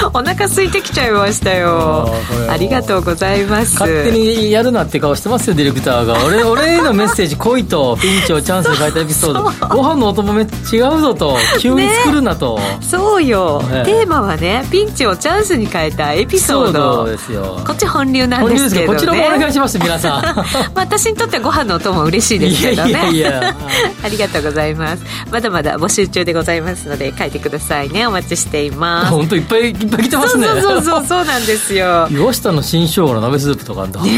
[0.14, 2.12] お腹空いてきちゃいましたよ。
[2.48, 3.74] ありがとうございます。
[3.74, 6.24] 勝手にやるなって顔してますよディレクターが。
[6.24, 11.36] 俺俺へのメッセージ来いとピンチをチャンスで書いたエピソード ご飯の音もめ違うぞと。
[11.58, 17.06] 急に作るなと、ね、そうよ、ね、テーマはねピンチをチャンスに変えたエピソード。
[17.06, 17.60] ですよ。
[17.64, 20.44] こっち本流なんですけど、ね、こちらもお願いします 皆さん。
[20.74, 22.90] 私にとってご飯の音も嬉しいですけどね。
[22.90, 23.56] いやいや。
[24.04, 25.02] ありがとうございます。
[25.30, 28.06] まだまだ募集中でございますので書いてくださいね。
[28.06, 29.12] お待ちしています。
[29.12, 34.10] 本当いっぱいぱい来てますねそうそうそうそうなんですよ岩下の新生姜の鍋スープとかあんだね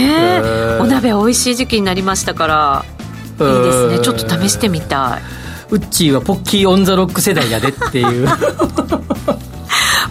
[0.42, 2.84] えお鍋美味しい時期になりましたから
[3.40, 5.22] いいですねちょっと試してみたい
[5.70, 8.28] ウッチーはポッキーオン・ザ・ロック世代やでっていう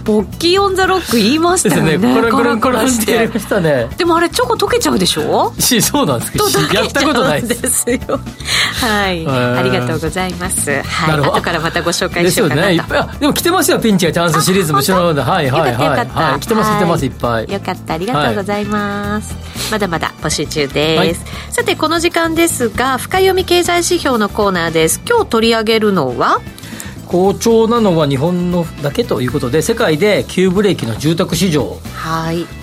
[0.04, 1.98] ポッキーオンザロック言いましたよね。
[1.98, 2.16] ね。
[2.16, 3.88] これこれこれしてましたね。
[3.98, 5.54] でもあれチョコ溶けちゃうでしょ？
[5.60, 7.90] しそうなんですけどやったことないです。
[7.90, 7.98] よ。
[8.82, 9.28] はい。
[9.28, 10.72] ありがとうございます。
[10.82, 11.20] はい。
[11.20, 14.80] 後からまたご紹介しようかなと、ね、でも来てますよピンチがチャンスシリーズも。
[14.80, 16.08] 後ろのではいはいはい。
[16.08, 17.52] はい来てます来てますいっぱい。
[17.52, 19.36] よかったありがとうございます、
[19.72, 25.02] まだまだ募集中です、さてこの時間ですが深読み経済指標のコーナーです。
[25.08, 26.42] 今日取り上げるのは
[27.14, 31.78] 好調なのは日本のだけということで世界で急ブレーキの住宅市場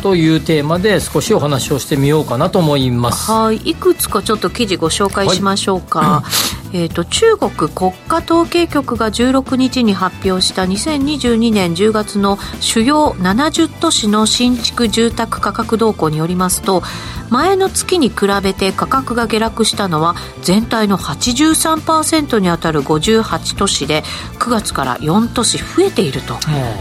[0.02, 3.30] というテーマで少しお話をしてみようかなと思います。
[3.30, 3.58] はい。
[3.58, 6.24] いくつかちょっと記事ご紹介しましょうか、は
[6.72, 16.83] えーと、中国国家統計局が16日に発表した2022年10月の主要70都市の新築住宅価格動向によりますと
[17.30, 24.02] 前の月に比べて価格が下落したのは全体の83%にあたる58都市で
[24.38, 26.35] 9月から4都市増えていると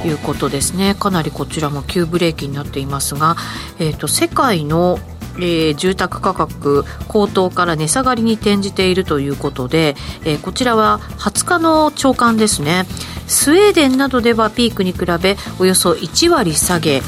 [0.08, 0.96] いうことですね。
[0.96, 3.36] かなりこちらも急ブレーキになっていますが、
[3.80, 4.98] えーと世界の
[5.40, 12.86] えー、住宅価格高騰から値下がりに転じているということで、えー、こちらは20日の朝刊ですね。
[13.28, 17.02] スウェーデンなどではピークに比べおよそ1割下げ。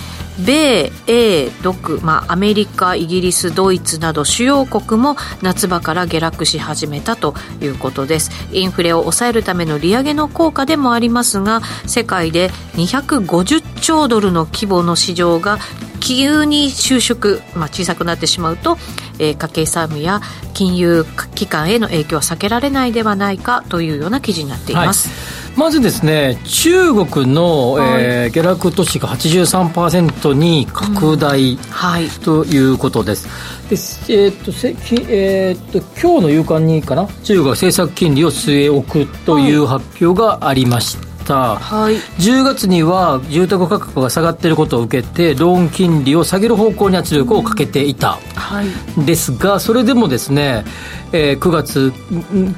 [0.46, 15.60] 米英独、まあ、アメリカイギリスドイツなど主要国も夏場から下落し始めたということですインフレを抑えるための利上げの効果でもありますが世界で250兆ドルの規模の市場が
[16.00, 18.78] 急に収縮、まあ、小さくなってしまうと、
[19.20, 20.20] えー、家計債務や
[20.54, 25.10] 金融機関への影響は避けられないではないかというような記事になっています。
[25.36, 33.28] はいまずですね、中国の、はい、えー、下落都市が83%に拡大、うん、はい、ということです。
[33.70, 41.56] でえー、っとせきえー、っと今日の夕刊にかな、中国が政策金利を据え置くという発表がありました。
[41.56, 50.66] はい、10月には住宅価格が下がっていることを受けてローン金利を下げる方向に圧力をかけていた、はい、ですがそれでもですね、
[51.14, 51.94] えー、9月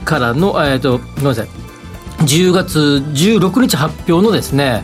[0.06, 1.48] からの、えーと、ごめんなさい
[2.24, 4.84] 10月16日発表のですね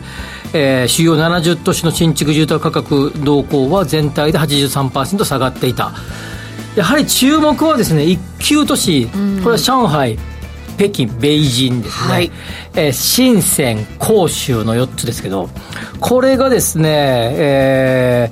[0.52, 5.92] えー、主要70都市の新築住宅価格動向は全体で83%下がっていた。
[6.74, 10.18] やはり注目はですね一級都市、これは上海
[10.76, 12.32] 北京、北京ですね、はい、
[12.74, 15.50] えー、深セン、広州の4つですけど、
[16.00, 16.88] これがですね、
[17.34, 18.30] え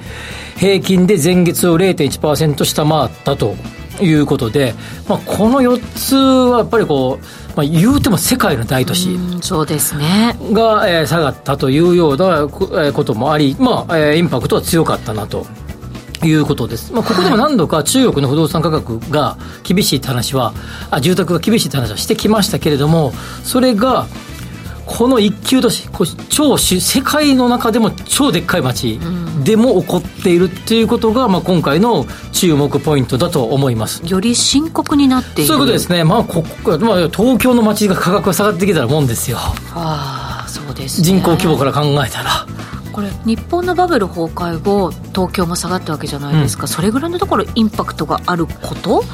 [0.57, 3.55] ー、平均で前月を0.1%下回ったと
[4.01, 4.73] いうことで、
[5.09, 7.25] まあ、この4つはやっぱりこう、
[7.59, 15.44] まあ、言うても世界の大都市そうですねが、えー、下がったというようなこともあり、まあえー、インパクトは強かったなと。
[16.25, 16.92] いうことです。
[16.92, 20.53] まあ、ここでも何度か中国の不動産価格が厳しいって話は、
[20.90, 23.12] あ住宅が厳しいって話はしてきましたけれども、
[23.44, 24.09] それが、
[24.90, 25.87] この一級都市、
[26.31, 28.98] 超世界の中でも超でっかい街
[29.44, 34.03] でも起こっているっていうことが、まあ、今回の注目ポイントだと思います。
[34.07, 35.46] より深刻になっている。
[35.46, 39.37] そういうことですね、まあここまあ、東京の街が価格が下がってきたらもんですよ。
[39.74, 42.46] ああそうです、ね、人口規模から考えたら。
[42.90, 49.05] これ日本のバブル崩壊後東京も下がったわけじゃないですか、うん、それぐらいのところインパクトがあること？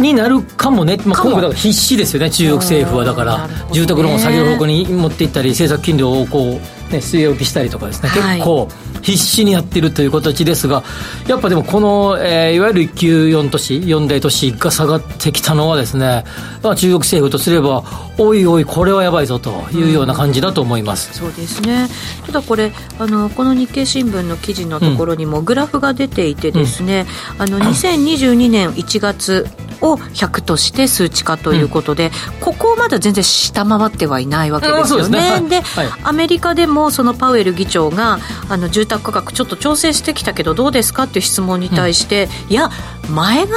[0.00, 2.30] になるかもね、まあ、今回だから必死ですよね。
[2.30, 8.68] 中国政府はだから、住宅ローンを下げる方向に持っていったり政策金利をこう、ね、据え置きしたりとかですね、結構
[9.02, 10.82] 必死にやってるという形ですが
[11.26, 16.24] やっぱでもこの、えー、いわゆる1級4都市4大都市が下がってきたのはですね、
[16.62, 17.84] まあ、中国政府とすれば
[18.18, 21.88] おいおいこれはやばいぞというような感じだと思います、うん、そうですね。
[22.26, 27.06] ただこれあのこの日経新聞の記事のところにもグラフが出ていてですね、
[27.36, 29.46] うん、あの2022年1月
[29.80, 35.40] を100として数値化ということで、うん、ここをまだ全然下回ってはいないわけですよね。
[35.40, 35.60] で、ね。
[35.60, 42.70] はい、アメリカでもそのパウエル議長があの住宅価格ちょっと調整してきたけどどうですかっていう質問に対して、うん、いや
[43.10, 43.56] 前が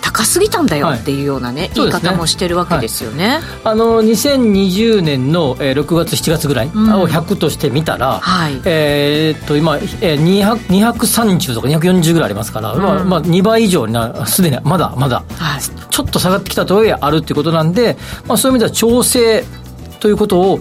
[0.00, 3.28] 高すぎたんだよっていうようなね、言い方もしてるわけですよね。
[3.28, 19.44] はい、あの2020年の6月7月ぐらいを100としてみたら、はい、えー、っと今、えー、230とか240ぐらいありますから、うん、まあ、まあ2倍以上になすでにまだまだ、はい、ちょっと下がってきたとはいえあるっていうことなんで、まあ、そういう意味では調整
[20.00, 20.60] ということを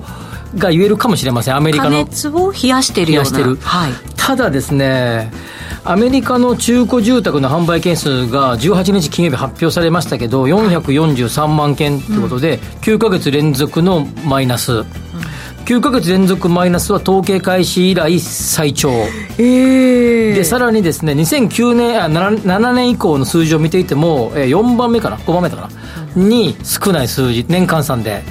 [0.57, 1.55] が言えるかもしれません。
[1.55, 1.97] アメリカの。
[1.97, 5.31] 熱を冷やしてるような、はい、ただですね
[5.85, 14.83] アメリカの中古住宅の販売件数が18日金曜日発表されましたけど443万件ということで、9か月連続のマイナス、
[15.65, 25.69] 9か月連続マイナスは統計開始以来最長、えー、でさらにですね2009年あ 7, 7年以降の数字を見ていても4番目かな？5番目かな、
[26.15, 28.23] に少ない数字年換算で。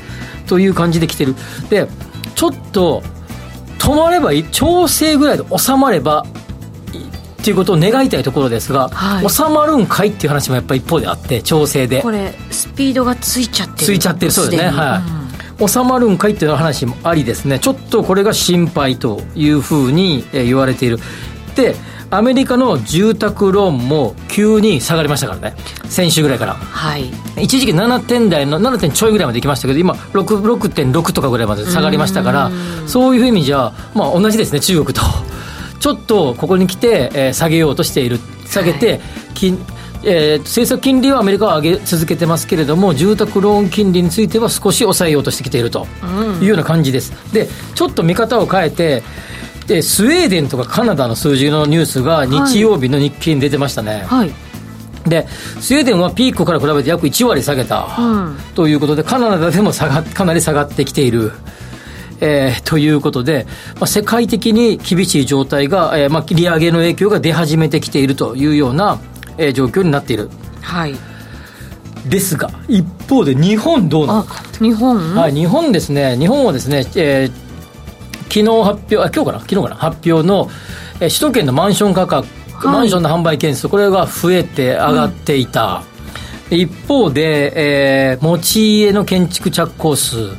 [0.46, 1.34] という感じで来てる。
[1.70, 1.88] で
[2.34, 3.02] ちょっと
[3.78, 6.24] 止まればいい調整ぐらいで収まれば
[7.42, 12.00] っていうことを願いたいところですが、はい、収まるんかいっていう話もやっぱり一方であって調整で。
[12.00, 13.86] これスピードがついちゃってる。
[13.86, 14.70] ついちゃってるそうですね。
[14.70, 15.02] は
[15.58, 17.58] い、うん、収まるんかいっていう話もありですね。
[17.58, 21.00] ちょっとこれが心配というふうに言われている。
[21.56, 21.74] で
[22.12, 25.56] アメリカの住宅ローンも急に下がりましたからね。
[25.88, 32.50] 先週ぐらいから、はい、一時期7点台の7点ちょいぐらいまで行きましたけど今6.6とかぐらいまで下がりましたから
[32.86, 35.00] そういう意味じゃ、まあ、同じですね中国と。
[35.80, 38.18] ちょっとここに来て、えー、下げようとしている。
[38.46, 39.00] 下げて、はい、
[40.04, 45.86] えー、政策金利はアメリカは上げ続けてますけれども住宅ローン金利については少し抑えようとしてきていると。
[46.42, 49.02] いうような感じです、でちょっと見方を変えて
[49.66, 54.30] でスウェーデンとかカナダの数字のニュースが日曜日の日経に出てましたね、はい、
[55.08, 55.26] で
[55.60, 61.32] スウェーデンはピークから比べて約1割下げた、うん、ということでカナダでも下がかなり下がってきている。
[62.24, 63.48] えー、ということで、
[63.80, 69.00] まあ、世界的に厳しい状態が、えーまあ、利上げの影響が出始めてきているというような、
[69.38, 70.30] えー、状況になっている。
[70.60, 70.94] はい。
[72.08, 74.36] ですが、一方で日本どうなのか。
[74.60, 75.16] 日本？
[75.16, 77.32] はい、日本ですね、日本はですね、えー、
[78.32, 79.40] 昨日発表、あ、今日かな？
[79.40, 79.76] 昨日かな？
[79.76, 80.48] 発表の、
[81.00, 85.82] えー、首都圏のマンション価格、はい、マンションの販売件数、これが増えて上がっていた。
[86.50, 87.52] うん、一方で、
[88.12, 90.30] えー、持ち家の建築着工数、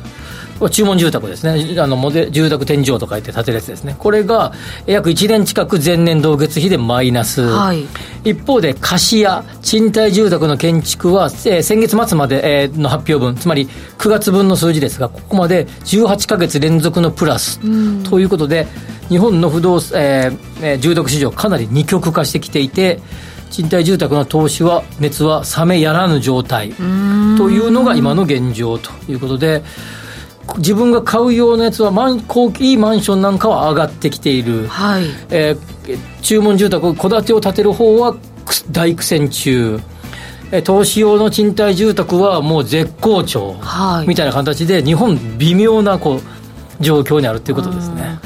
[0.70, 4.52] 注文住宅ですね、あのモデ住宅天井と書いて建てるやつですね、これが
[4.86, 7.86] 約1年近く前年同月比でマイナス、はい、
[8.24, 17.60] 一方で貸家、賃貸住宅の建築は、えー、先月末まで、えー、の発表分、つまり9月分の数字ですが、ここまで18か月連続のプラス。
[18.08, 18.66] ということで、
[19.08, 23.00] 日本の不動、えー、住宅市場、かなり二極化してきていて、
[23.50, 26.72] 賃貸住宅の投資は、熱は冷めやらぬ状態。
[27.36, 29.62] というのが今の現状ということで、
[30.58, 35.04] 自分が買うようなやつはマン高いいマンションなんかは上がってきている、はい。
[35.30, 38.16] えー、注文住宅戸建てを建てる方は
[38.70, 39.80] 大苦戦中。
[40.62, 48.18] 投資用の賃貸住宅はもう絶好調、はい、みたいな形で日本微妙なこう状況にあるということですね。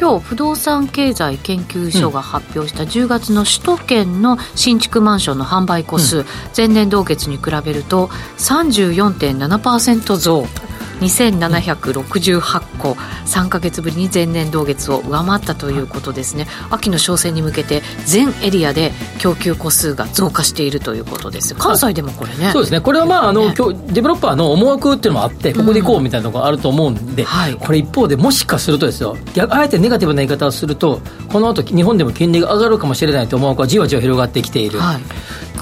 [0.00, 6.24] 今日不動産経済研究所が発表した10月の首都圏の新築マンションの販売戸数、うん、
[6.56, 8.08] 前年同月に比べると
[8.38, 10.46] 34.7%増
[11.04, 12.92] 2768個
[13.26, 16.46] 3か月ぶりに前年同月を上回ったということですね。
[16.70, 21.54] 秋の商戦に向けて全エリアで供給個数が増加しているということです。
[21.54, 22.50] 関西でもこれね。
[22.52, 22.80] そうですね。
[22.80, 23.54] これはまああの、ね、
[23.86, 29.16] デベロッパーの思惑っていうのもあってここで行こうみたいなのがあると思うんで、うんはい、これ一方でもしかするとですよ
[29.48, 35.02] あえてネガティブな言い方をするとこの後日本でも金利が上がるかもしれないと思うがじわじわ広がってきている、はい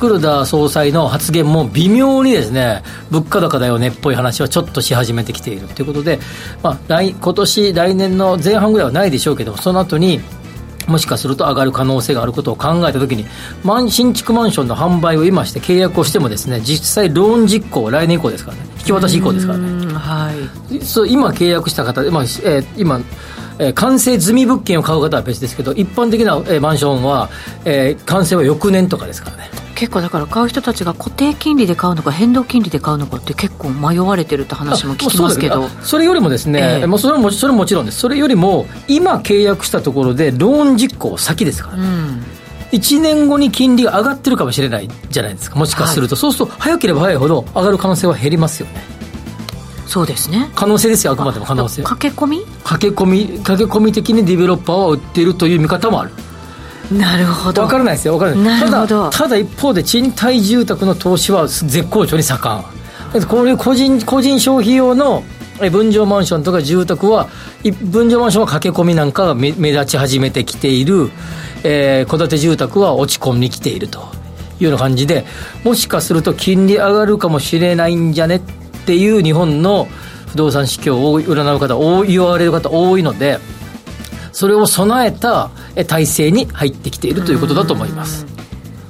[0.02, 6.18] 黒田総裁の発言も微妙にですね物価高だよねっぽい話はちょっとし始めてきているということで、
[6.60, 10.20] まあ、来今年来年の前半ぐらいはないでしょうけどその後に
[10.88, 13.24] もしかすると上がる可能性があることを考えたときに、
[13.88, 19.94] 新築マンションの販売を今して契約をしてもですね、実際ローン実行、来年以降ですからね、引き渡し以降ですからね。
[19.94, 20.32] は
[20.72, 23.00] い、そう今契約した方、まあえー、今、
[23.60, 27.30] えー、完成済み物件を買う方は別ですけど、一般的な、えー、マンションは、
[27.64, 29.61] えー、完成は翌年とかですからね。
[29.74, 35.68] 結構だから買う人たちが固定金利で買うのか変動金利で買うのかって結構迷われてるって話も聞きますけど。
[35.82, 37.98] それよりもですね、えー、まあ、それもそれももちろんです。
[37.98, 41.76] それよりも今契約したところでローン実行先ですから。
[41.76, 42.22] ね、うん。
[42.72, 45.58] 1年後に金利が上がってるかもしれないじゃないですか。
[45.58, 48.82] もしかすると、はい、そうすると早ければ早いほど上がる可能性は減りますよね。
[49.86, 50.50] そうですね。
[50.54, 52.46] 可能性ですよあくまでも可能性駆け込み？
[52.64, 56.12] 駆け込み駆け込み的にディベロッパーは売っているという見方もある
[56.98, 57.62] なるほど。
[57.62, 58.70] 分からないですよ分からない。
[58.70, 63.26] なただただ一方で賃貸住宅の投資は絶好調に盛ん。
[63.28, 65.22] こういう個人個人消費用の
[65.70, 67.28] 分譲マンションとか住宅は
[67.82, 71.10] 分譲マンションは駆け込みなんかが目立ち始めてきている。
[71.62, 74.00] 戸、えー、建て住宅は落ち込みに来ていると
[74.58, 75.24] いうような感じで
[75.64, 78.40] もしかすると金利上がるかもしれないんじゃねっ
[78.84, 79.86] ていう日本の
[80.28, 83.38] 不動産市況を占う方言われる方多いので
[84.32, 85.50] それを備えた
[85.86, 88.26] 体制に入ってきているということだと思います。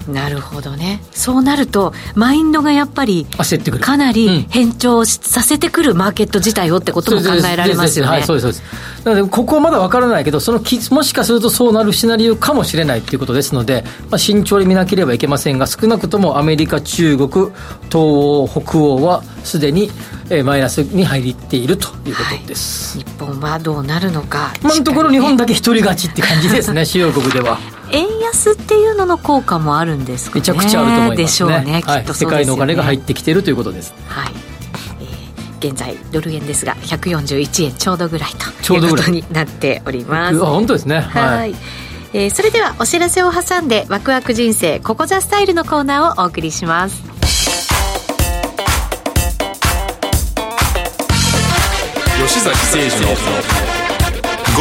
[0.09, 1.00] なるほどね。
[1.12, 3.26] そうなるとマインドがやっぱり
[3.81, 17.52] かなり変調させてくるマーケット自体をってことも考えられますよね、はいそうですそうですなのでここはまだ分からないけどそのもしかするとそうなるシナリオかもしれないということですので、まあ、慎重に見なければいけませんが少なくともアメリカ中国東
[17.94, 19.90] 欧北欧はすでに
[20.31, 24.52] えマイナスに入っているということです、はい、日本はどうなるのか。
[24.62, 27.59] 今のところ日本だけ一人勝ちって感じですね 主要国では。
[27.90, 33.92] 円安っていうのの効果もあるんですか、ね、めちゃくちゃあると思います、ね、でしょうね、はい、きっと、ね、世界のお金が入ってきているということです。
[34.07, 34.33] はい、
[35.00, 38.31] えー、現在ドル円ですが141円ちょうどぐらい
[38.64, 38.78] とい。
[38.78, 40.42] うことになっております。
[40.42, 41.00] あ本当ですね。
[41.00, 41.55] はい、
[42.14, 47.03] えー、それではお知らせを挟んでワクワク人生ここザスタイルのコーナーをお送りします
[52.43, 53.14] 崎誠二の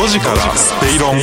[0.03, 1.19] 5時からスペイロン。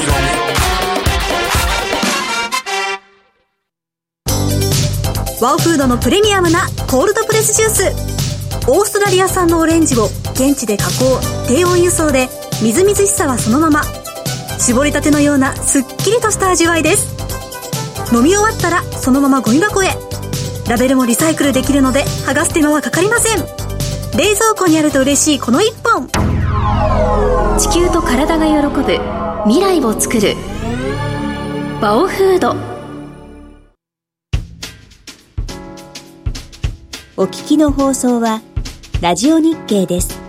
[5.41, 8.69] ワオフードのプレミアムなコールドプレスジュース。
[8.69, 12.29] オーストラリア産のオレンジを現地で加工低温輸送で
[12.61, 13.83] みずみずしさはそのまま。
[14.59, 17.15] 絞りたてのようなすっきりとした味わいです。
[18.13, 19.91] 飲み終わったらそのままゴミ箱へ。
[20.69, 23.68] ラベルもリサイクルできるので剥がす手間はかかりません。
[24.19, 26.09] 冷蔵庫にあると嬉しいこの一本。
[27.57, 28.53] 地球と体が喜
[28.83, 28.99] ぶ
[29.45, 30.35] 未来を作る。
[31.81, 32.57] バオフード。
[37.17, 38.43] お聞きの放送は
[39.01, 40.28] ラジオ日経です。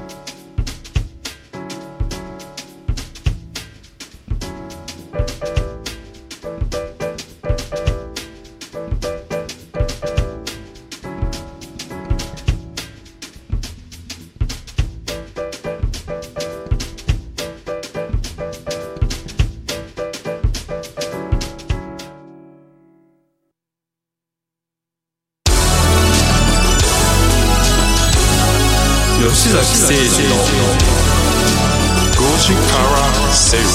[33.50, 33.66] から正論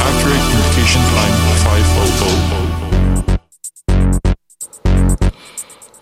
[0.00, 1.36] Accurate Communication Line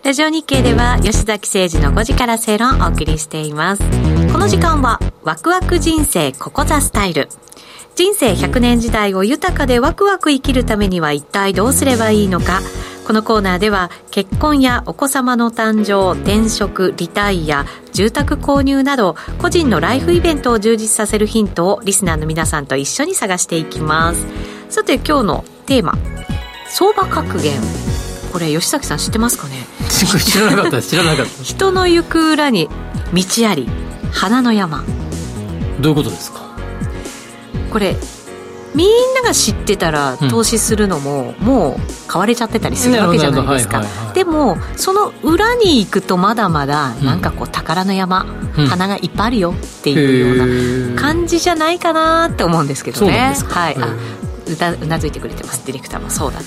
[0.03, 3.83] 500ラジオ日経では吉崎誠二の5時から正論をお送りしています。
[4.31, 7.27] この時間はワクワク人生ここザスタイル。
[7.95, 12.61] 人生100年時代を豊かでワクワク生きるためには一体どうすればいいのか。
[13.07, 24.25] このコーナーでは結婚やお子様の誕生、転職、リタイア、住宅購入など個人のライフイベントを充実させるヒントをリスナーの皆さんと一緒に探していきます。
[24.67, 25.93] さて今日のテーマ、
[26.67, 27.53] 相場格言。
[28.33, 29.65] これ吉崎さん知ってますかね？
[29.89, 32.67] 知らなかった知らなかった人の行く裏に
[33.13, 33.69] 道あり
[34.11, 34.83] 花の山
[35.79, 36.41] どういうことですか？
[37.71, 37.95] これ
[38.75, 40.29] みんなが知ってたらうん。
[40.29, 43.83] 投資するのも、もう買われちゃってたりするわけじゃないですか。
[44.13, 47.05] でもその裏に行くとまだまだうん。
[47.05, 48.25] なんかこう宝の山、
[48.57, 48.67] うん。
[48.67, 50.43] 花がいっぱいあるよっていうよ
[50.91, 53.35] うな感じじゃないかなって思うんですけどね。
[53.49, 53.75] はい。
[53.79, 53.95] あ
[54.47, 55.65] うなうなずいてくれてます。
[55.65, 56.45] ディレクターもそうだと。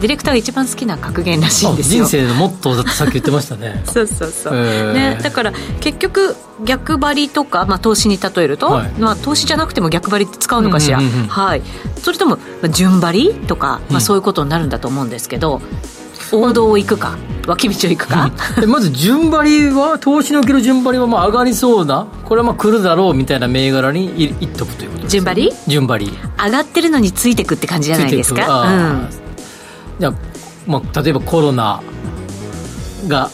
[0.00, 2.04] ディレクターが一番好きな格言らしいんですよ。
[2.04, 3.82] 人生のモットーだってさっき言ってましたね。
[3.86, 4.92] そうそうそう、へー。
[4.92, 8.90] ね、だから結局逆張りとか、まあ、投資に例えると、はい。
[8.98, 11.26] まあ、投資じゃなくても逆張りって使うのかしら、うんうんうんうん。
[11.28, 11.62] はい、
[12.02, 14.00] それともまあ順張りとか、まあ、うん。
[14.00, 15.60] そういうことになるんだと思うんですけど、
[16.32, 17.16] 王道を行くか
[17.46, 18.30] 脇道を行くか、
[18.60, 25.52] でまず順張りは投資における順張りはまあ上がりそうなこれはまあ来るだろうみたいな銘柄にいいっとくということです順張り？
[25.68, 26.12] 順張り。
[26.44, 30.00] 上がってるのについてくって感じじゃないですか、あー。
[30.00, 30.14] じゃあ、
[30.66, 31.82] まあ、例えばコロナ
[33.06, 33.30] が、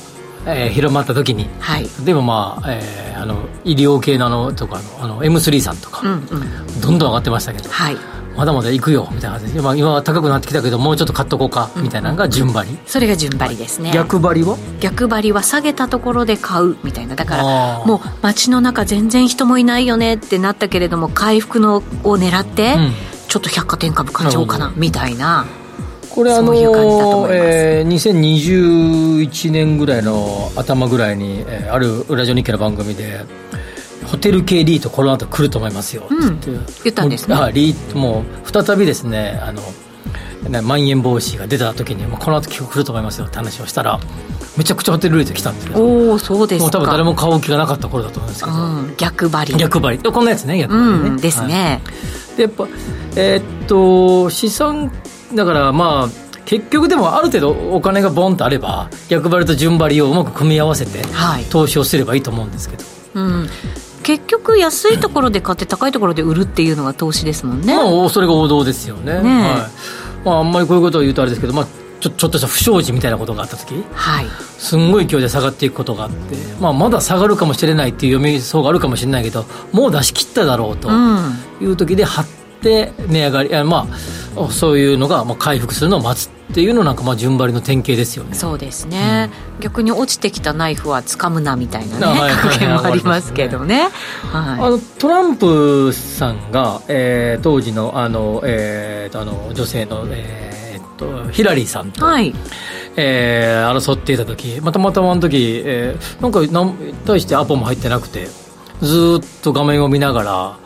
[0.47, 1.45] えー広まった時に。
[1.45, 6.81] うん、はい、でもまあ、えーあの医療系のあのとかのあの M3 さんとか、うんうん。
[6.81, 7.97] どんどん上がってましたけど、はい
[8.37, 9.55] まだまだ行くよみたいな感じ。
[9.55, 13.91] で、まあ、今は高くなってきたけどもうちょっと買っとこうかみたいなのが順張り、それが順張りですね。
[13.93, 14.57] 逆張りは？
[14.81, 17.17] 逆張りは下げたところで買うみたいな。
[17.17, 21.83] だからもう街の中全然人もいないよねってなったけれども回復のを
[22.17, 22.93] 狙って、うん。
[23.29, 25.47] ちょっと百貨店株買っちゃおうかなみたいな
[26.11, 27.39] これあのそういう感じだと思います。
[27.41, 33.25] えー2021年ぐらいの頭ぐらいに、えーあるラジオ日経の番組で
[34.13, 36.07] ホテル系リートこの後来ると思いますよ。
[36.09, 36.37] うん。
[36.37, 36.73] って言って。
[36.85, 37.35] 言ったんですね。
[37.35, 39.63] もうあリートもう再びですねあの
[40.51, 43.99] ねまん延防止が出た時にもうこの後来ると思いますよって話をしたら
[44.59, 45.79] めちゃくちゃホテルリート来たんですよ。
[45.79, 46.65] おおそうですか。
[46.65, 49.59] もう多分誰も買う気がなかった頃だと思うんですけど、うん、逆張り。
[49.59, 49.99] 逆張り。
[49.99, 51.81] こんなやつね逆張りね、うんですね、
[52.37, 52.69] でやっぱ
[53.17, 54.93] えーっと資産
[55.35, 61.45] だからまあ結局でもある程度お金がボンとあれば逆張りと順張りをうまく組み合わせてはい。
[61.45, 62.85] 投資をすればいいと思うんですけど、
[63.15, 63.49] うん、
[64.03, 69.21] 結局安いところで買って高いところで売るっていうのが投資ですもんね、まあそれが王道ですよね。
[69.23, 69.43] ねえ。
[69.43, 70.25] はい。
[70.25, 71.67] まあ、あんまりこういうことを言うとあれですけど、まあ、
[72.01, 73.83] ちょちょっとした不祥事みたいなことがあった時。
[73.93, 74.27] はい。
[74.59, 81.39] すんごい勢いで下がっていくことがあって、まあ、まだ下がるかもしれないっていう読みそうがあるかもしれないけどもう出し切っただろうとうん。
[81.61, 82.27] いう時で張っ
[82.63, 83.87] て値上がりいやま
[84.37, 88.35] あそういうのがまあ回復するのを待つっていうのなんかまあ順張りの典型ですよね。
[88.35, 93.89] そうですね、逆に落ちてきたナイフは掴むなみたいなねあ はいはい もありますけどね。
[94.33, 100.97] あはのトランプさんが、えー当時のあの、えーとあの女性の、えーっ
[101.27, 102.35] とヒラリーさんい、と、はい、
[102.97, 106.41] えー争っていた時またまたまあの時、えーなんか
[107.07, 108.29] 対してアポも入ってなくて
[108.83, 110.59] ずーっと画面を見ながら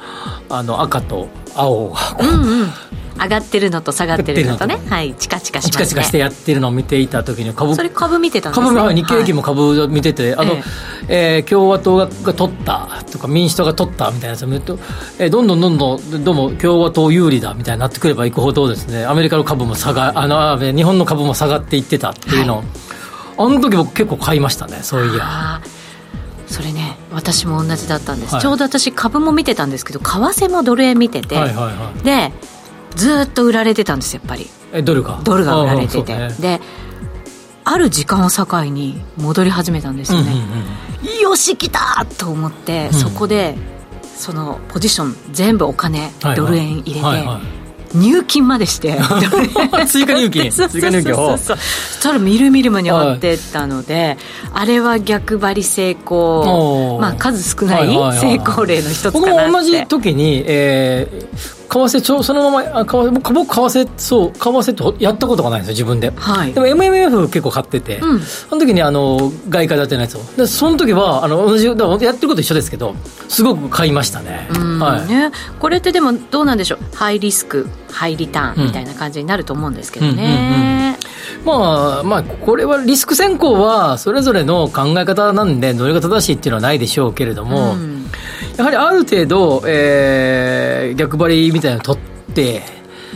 [0.49, 2.71] あの赤と青がこう、うんうん。
[3.19, 4.79] 上がってるのと下がってるのとね。
[4.91, 5.14] はい。
[5.14, 5.71] チカチカしね。
[5.71, 7.75] チカチカしてやってるのを見ていた時に株。
[7.75, 8.67] それ株見てたんですね。
[8.77, 10.53] 株日経平均も株を見てて、あの、
[11.09, 14.79] ええー共和党がが取ったとか民主党が取ったみたいなやつを見ると、
[15.19, 22.59] えーどんどんどんどんどうも共和党有利だみたいになってくればいくほどですねアメリカの株も下があのあ日本の株も下がっていってたっていうの。
[22.59, 22.64] を、
[23.39, 25.61] あの時僕結構買いましたねそういや
[26.47, 28.42] それね私も同じだったんです、はい。
[28.42, 32.05] ちょうど私株も見てたんですけど為替もドル円見てて、はいはいはい。
[32.05, 32.32] で
[32.94, 34.49] ずーっと売られてたんですやっぱり。
[34.72, 35.20] えドルが？
[35.22, 36.34] ドルが売られてて、ね。
[36.40, 36.61] で
[37.64, 40.32] ある時間を境に戻り始めたんですよね、
[41.20, 43.57] よし来たと思って、そこで
[44.16, 46.36] そのポジション全部お金、はいはい。
[46.36, 47.66] ドル円入れて、はいはい
[47.97, 48.99] 入金までして。
[49.88, 50.51] 追加入金。
[50.53, 51.14] 追加入金。
[51.14, 51.38] そう。
[51.38, 54.16] そしたらみるみる間に上がってったので、
[54.53, 56.99] あれは逆張り成功。
[57.01, 58.18] まあ数少ないはいはいはい。
[58.18, 59.30] 成功例の一つかなって。
[59.30, 66.53] 僕も同じ時に、えー、為替ちょそのままあ為替僕僕為替そう為替ってやったことがないんですよ自分で、はい。
[66.53, 68.21] でも MMF 結構買ってて、うん。
[68.21, 70.21] その時にあの外貨建てのやつを。
[70.37, 72.95] でその時はあの同じやってること一緒ですけど
[73.29, 75.07] すごく買いましたね、うんはい。
[75.09, 76.79] ね、これってでもどうなんでしょう？
[76.95, 80.99] ハイリスクハイリターンみたいな感じになると思うんですけどね、
[81.45, 87.95] まあまあこれはリスク先行はそれぞれの考え方なんでどれが正しいっていうのはないでしょうけれども、うん
[88.57, 92.63] やはりある程度、えー逆張りみたいなのを取って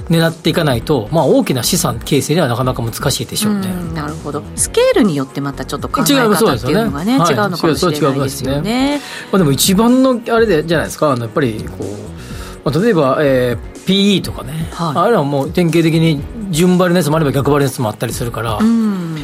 [0.09, 3.69] 狙っていかないと、まあ、大きな資産形成にはなかなか難しいでしょうね。
[3.69, 4.43] うんなるほど。
[4.57, 7.35] スケールによってまたちょっと考え方っていうのがねはい。
[7.35, 9.01] 違うのかもしれないですよね。
[9.31, 11.13] まあ、でも一番のあれでじゃないですか。
[11.13, 14.97] あのやっぱりこう、まあ、例えば、えー PE とかね、はい。
[14.97, 19.17] あれはもう典型的に順張りのやつもあれば逆張りのやつもあったりするから、うん。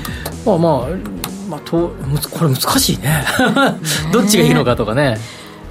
[0.45, 0.87] まあまあ
[1.49, 1.95] まあ、と
[2.33, 3.25] これ難しいね。
[4.12, 5.19] どっちがいいのかとかね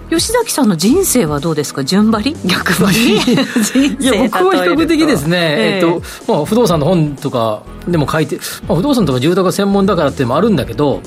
[0.09, 1.83] 吉崎さんの人生はどうですか？
[1.83, 2.35] 順張り？
[2.45, 3.15] 逆張り？
[3.15, 8.37] いや僕は比較的ですね、えっとまあ、不動産の本とかでも書いて、
[8.67, 11.01] まあ、不動産とか住宅が専門だからっていうのもあるんだけど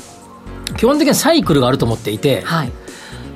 [0.76, 2.72] 基本的にはサイクルがあると思っていて、はい。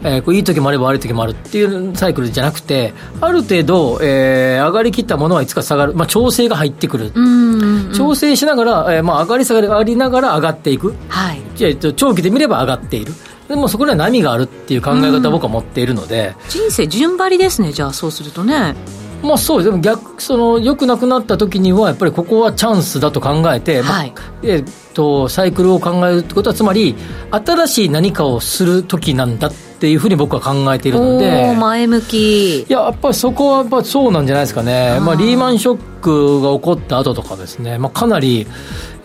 [0.05, 7.93] えーこういい時もあれば悪い時もあるっていうサイクルじゃなくてある程度、えー上がりきったものはいつか下がる、まあ、調整が入ってくる、うん。
[7.95, 10.95] 調整しながら、えーまあ、上がり下がり上がりながら上がっていく。
[11.09, 11.41] はい。
[11.55, 13.13] じゃあえっと長期で見れば上がっている
[13.53, 18.75] でもそこには波があるっていう考え方を僕は持っているので、人生順張りですねじゃあそうするとね。
[19.23, 19.71] まあそうです。
[19.71, 24.15] でも逆その良くなくなった時にはやっぱりここはチャンスだと考えて、まあはい。
[24.43, 26.97] えっとサイクルを考えるってことはつまり
[27.31, 32.61] 新しい何かをする時なんだっていうふうに僕は考えているのおでー前向き。
[32.63, 38.47] いややっぱりそこはやっぱそうなんじゃないですかね、まあ、リーマンショックが起こった後とかですね、まあ、かなり、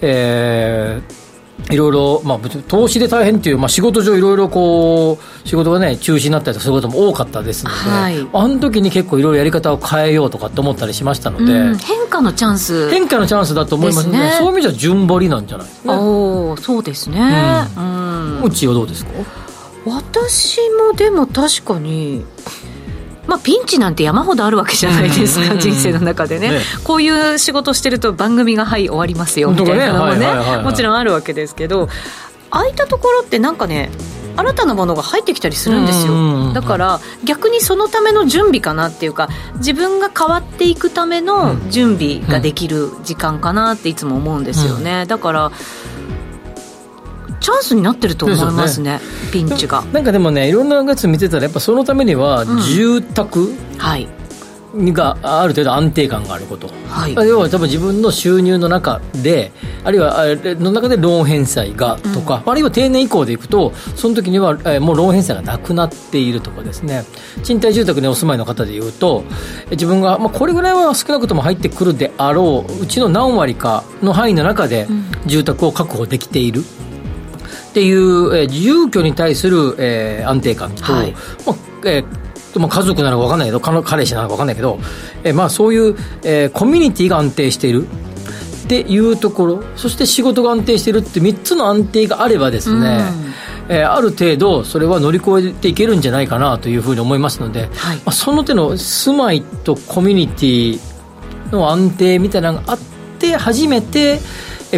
[0.01, 1.26] えー
[1.69, 8.27] いろいろ、まあ、投資で大変っていう、まあ、仕事上いろいろこう仕事がね中止になったりとかそういうことも多かったですので、はい。
[8.31, 14.31] あの時に結構いろいろやり方を変えようとかって思ったりしましたので、うん変化のチャンス変化のチャンスだと思いますね。
[14.37, 15.91] そういう意味じゃ順張りなんじゃないですか。
[15.93, 17.19] ねおおそうですね。
[17.75, 18.43] ううん。
[18.43, 19.11] うちはどうですか？
[19.85, 22.23] 私もでも確かに
[23.27, 26.47] まあ、ピンチなんて山ほどあるわけじゃないですか、人生の中でね。
[26.49, 26.61] ね。
[26.83, 30.27] こういう仕事してると番組がはい終わりますよみたいなのもね
[30.63, 31.89] もちろんあるわけですけど
[32.49, 33.89] 空いたところってなんかね
[34.35, 45.51] 新たなものが入ってきたりするんですよ、だから逆にそのための準備かなっていうか自分が変わっていくための準備ができる時間かなっていつも思うんですよね、だから
[47.39, 48.99] チャンスになってると思いますね
[49.31, 49.83] ピンチが。
[49.93, 54.07] なんかでもねいろんなやつ見てたらやっぱそのためには住宅はい。
[54.79, 57.13] がある程度安定感があること、はい。
[57.15, 59.51] 要は多分自分の収入の中で
[59.83, 60.25] あるいは
[60.59, 67.05] の中でローン返済がとか、あるいは定年以降でいくとその時には、えーもうローン返済がなくなっているとかですね。
[67.43, 69.23] 賃貸住宅にお住まいの方でいうと
[69.67, 74.87] え自分が、まあ、これぐらいは少なくとも入ってくるであろううちの何割かの範囲の中で
[75.25, 76.63] 住宅を確保できている、
[77.77, 81.11] っていう、えー住居に対する、えー安定感と、はい。
[81.45, 81.55] まあ
[81.85, 84.79] えーまあ、家族なのか分かんないけど彼彼氏なのか分かんないけど、
[85.23, 93.01] えーまあ、そういう、えーコミュニティが安定しているっていうところそして仕事が安定しているって3つの安定があればですね、
[93.69, 97.97] えーある程度それは乗り越えていけるんじゃないかなというふうに思いますので、はい。
[97.97, 100.79] まあ、その手の住まいとコミュニティ
[101.51, 102.79] の安定みたいなのがあっ
[103.19, 104.19] て初めてえ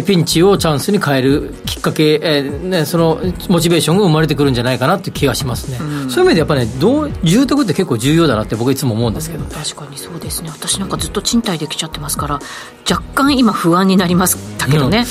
[0.06, 5.78] ピンチをチャンスに変えるきっかけ、えーね、そのモチベーションが生まれてくるんじゃないかなっていう気がしますね、
[6.08, 9.44] そういう意味でやっぱねどう住宅って結構重要だなって僕はいつも思うんですけど。
[9.44, 10.50] ね確かにそうですね。
[10.50, 12.38] 私なんかずっと賃貸できちゃってますから
[12.88, 15.04] 若干今不安になりましたけどね、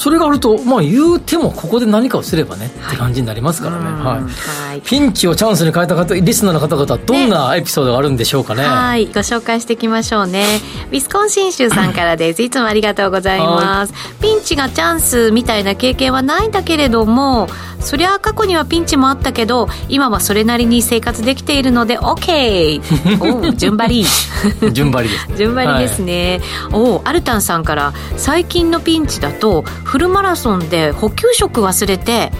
[0.00, 10.44] それがあるとまあ言うてもここで何かをすればね、って感じになりますからね、うんはいはいピンチをチャンスに変えた方リスナーの方々はどんなエピソードがあるんでしょうかねはい、ご紹介していきましょうね。
[10.90, 12.42] ウィスコンシン州さんからです。
[12.42, 13.92] いつもありがとうございます。
[14.20, 17.48] ピンチがチャンスみたいな経験はないんだけれども、
[17.80, 22.80] そりゃ過去にはピンチもあったけど、今はそれなりに生活できているので OK!
[23.20, 24.06] おう 順張り。
[24.72, 26.40] 順張りです 順張りですね、
[26.72, 32.30] おうアルタンさんから最近のピンチだとフルマラソンで補給食忘れて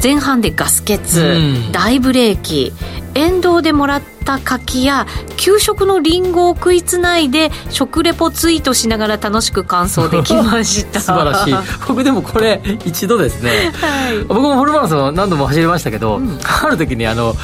[0.00, 1.72] 前半でガス欠、うん。
[1.72, 2.72] 大ブレーキ
[3.14, 5.06] 沿道でもらった柿や
[5.36, 11.00] 給食のリンゴを食いつないで食レポツイートしながら楽しく感想できました。
[11.00, 11.54] 素晴らしい。
[11.88, 17.34] 僕でもこれ一度ですね、はい、僕もフルマラソン何度も走りましたけど、うん、ある時にあの、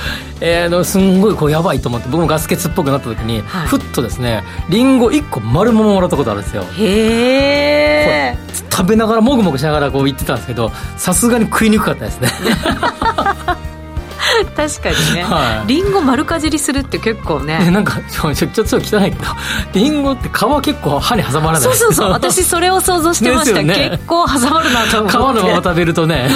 [0.40, 6.64] えー、あのすんごいこうやばいと思って僕もガス欠っぽくなった時に、はい、ふっとですねリンゴ1個丸々もらったことあるんですよ。
[6.78, 8.38] へえ
[8.70, 12.28] 食べながらもぐもぐしながらこう言ってたんですけどさすがに食いにくかったですね
[14.56, 17.70] 確かにね、はい、リンゴ丸かじりするって結構ね。
[17.70, 19.24] なんかちょっと汚いけど
[19.72, 21.60] リンゴって皮結構歯に挟まらない。
[21.62, 22.10] そうそうそう。
[22.10, 25.40] 私それを想像してました、ね、結構挟まるなと思って。
[25.40, 26.30] 皮のまま食べるとね。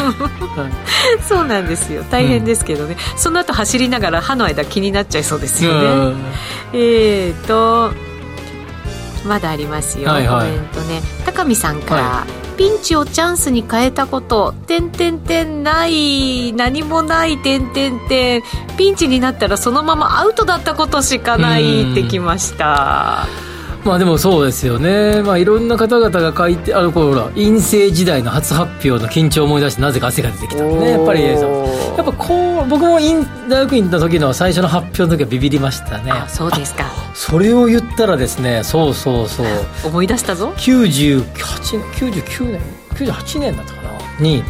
[1.28, 2.04] そうなんですよ。
[2.10, 6.16] 大変ですけどね、うん、その後走りながら歯の間気になっちゃいそうですよね。
[6.72, 7.92] えっ、ー、と
[9.26, 18.42] まだありますよ、はいはい、コメントね高見さんから、はいピンチをチャンスに変えたこと「てんてんてんない何もないてんてんてん。
[18.76, 23.49] ピンチになったらそのままアウトだったことしかない」ってきました。
[23.84, 30.90] まあでもそうですよね、まあ、いろんな方々が書いてあのほら陰性時代の初発表の緊張を思い出してなぜか汗が出てきたね。
[30.90, 31.40] やっぱりやっ
[31.96, 36.12] ぱこう僕も大学院行った時の最初の発表の時はビビりましたね。
[36.28, 36.84] そうですか。
[37.14, 39.46] それを言ったらですねそうそうそう。
[39.84, 40.52] 思い出したぞ。
[40.56, 41.24] 98
[41.78, 42.60] 年99年
[42.94, 43.90] 98年だったかな。
[44.20, 44.42] に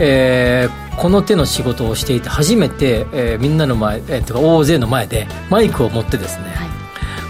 [0.00, 6.73] えー、この手の仕事をしていて初めて、えー、みんなの前、えー、とか大勢の前でマイクを持ってですね、はい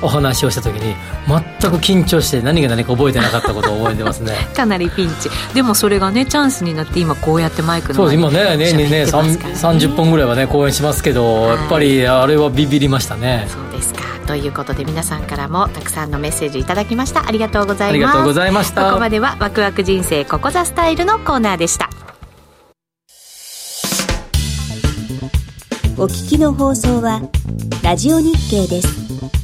[0.04, 0.94] お話をした時に
[1.26, 4.32] 全く緊張して何が何か覚えてなかったことを覚えてますね。
[4.54, 5.30] かなりピンチ。
[5.54, 13.48] でもそれがねチャンスになって今こうやってマイクのそう今ね年にね30本ぐらいはね講演しますけど、はい、やっぱりあれはビビりましたね。
[13.48, 14.02] そうですか。
[14.26, 17.26] ということで皆さんからもたくさんのメッセージいただきました。
[17.26, 17.90] ありがとうございます。
[17.90, 18.84] ありがとうございました。
[18.84, 21.88] ここまではワクワク人生ここザスタイルのコーナーでした。
[25.96, 27.22] お聞きの放送は
[27.84, 29.43] ラジオ日経です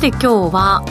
[0.00, 0.82] て今日は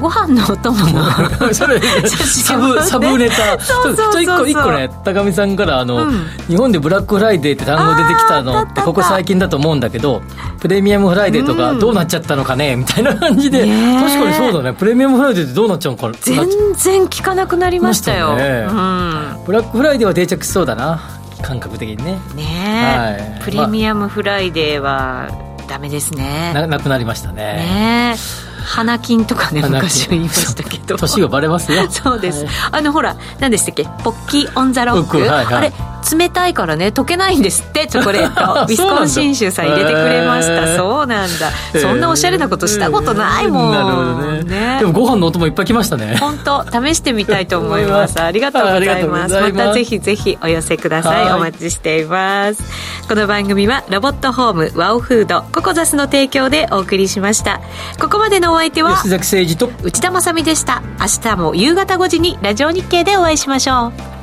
[0.00, 1.04] ご飯のお供の
[1.52, 3.58] それサブサブネタ。
[3.60, 10.22] そうそうそう一個一個ね高見さんからあの、うん、日本でブラックフライデーって単語出てきたのってここ最近だと思うんだけど
[10.60, 14.76] プレミアムフライデーとかどうなっちゃったのかね、みたいな感じで、確かにそうだね。
[14.76, 16.36] プレミアムフライデーってどうなっちゃうのか全
[16.74, 18.66] 然聞かなくなりましたよ、ね。
[18.68, 21.00] うん、ブラックフライデーは定着しそうだな
[21.42, 22.18] 感覚的にね。
[22.34, 25.28] ね、はい、プレミアムフライデーは、
[25.68, 26.52] ダメですね。
[26.54, 28.14] ななくなりましたね。
[28.14, 30.96] ね花金とかね昔は言いましたけど。
[30.96, 31.86] 年がバレますよ。
[31.90, 33.84] そうです、はい、あのほら何でしたっけ？
[34.04, 35.72] ポッキーオンザロック、はいはい、あれ
[36.10, 38.60] 冷たいからね溶けないんですってチョコレート。
[38.62, 40.76] ウィスコンシン州さん入れてくれました。
[40.76, 41.50] そうなんだ、
[41.80, 46.16] そんなおしゃれなことしたことないもん、なるほどね、ね、でもご飯の音もいっぱい来ましたね。
[46.20, 48.20] 本当試してみたいと思います。
[48.20, 49.34] ありがとうございます。
[49.34, 51.32] またぜひぜひお寄せください。
[51.32, 52.62] お待ちしています。
[53.08, 57.60] この番組はロボットホームワオフードココザスの提供でお送りしました。
[58.00, 60.82] ここまでのお相手は吉崎誠二と内田まさでした。
[60.98, 64.17] 明日も夕方5時にラジオ日経でお会いしましょう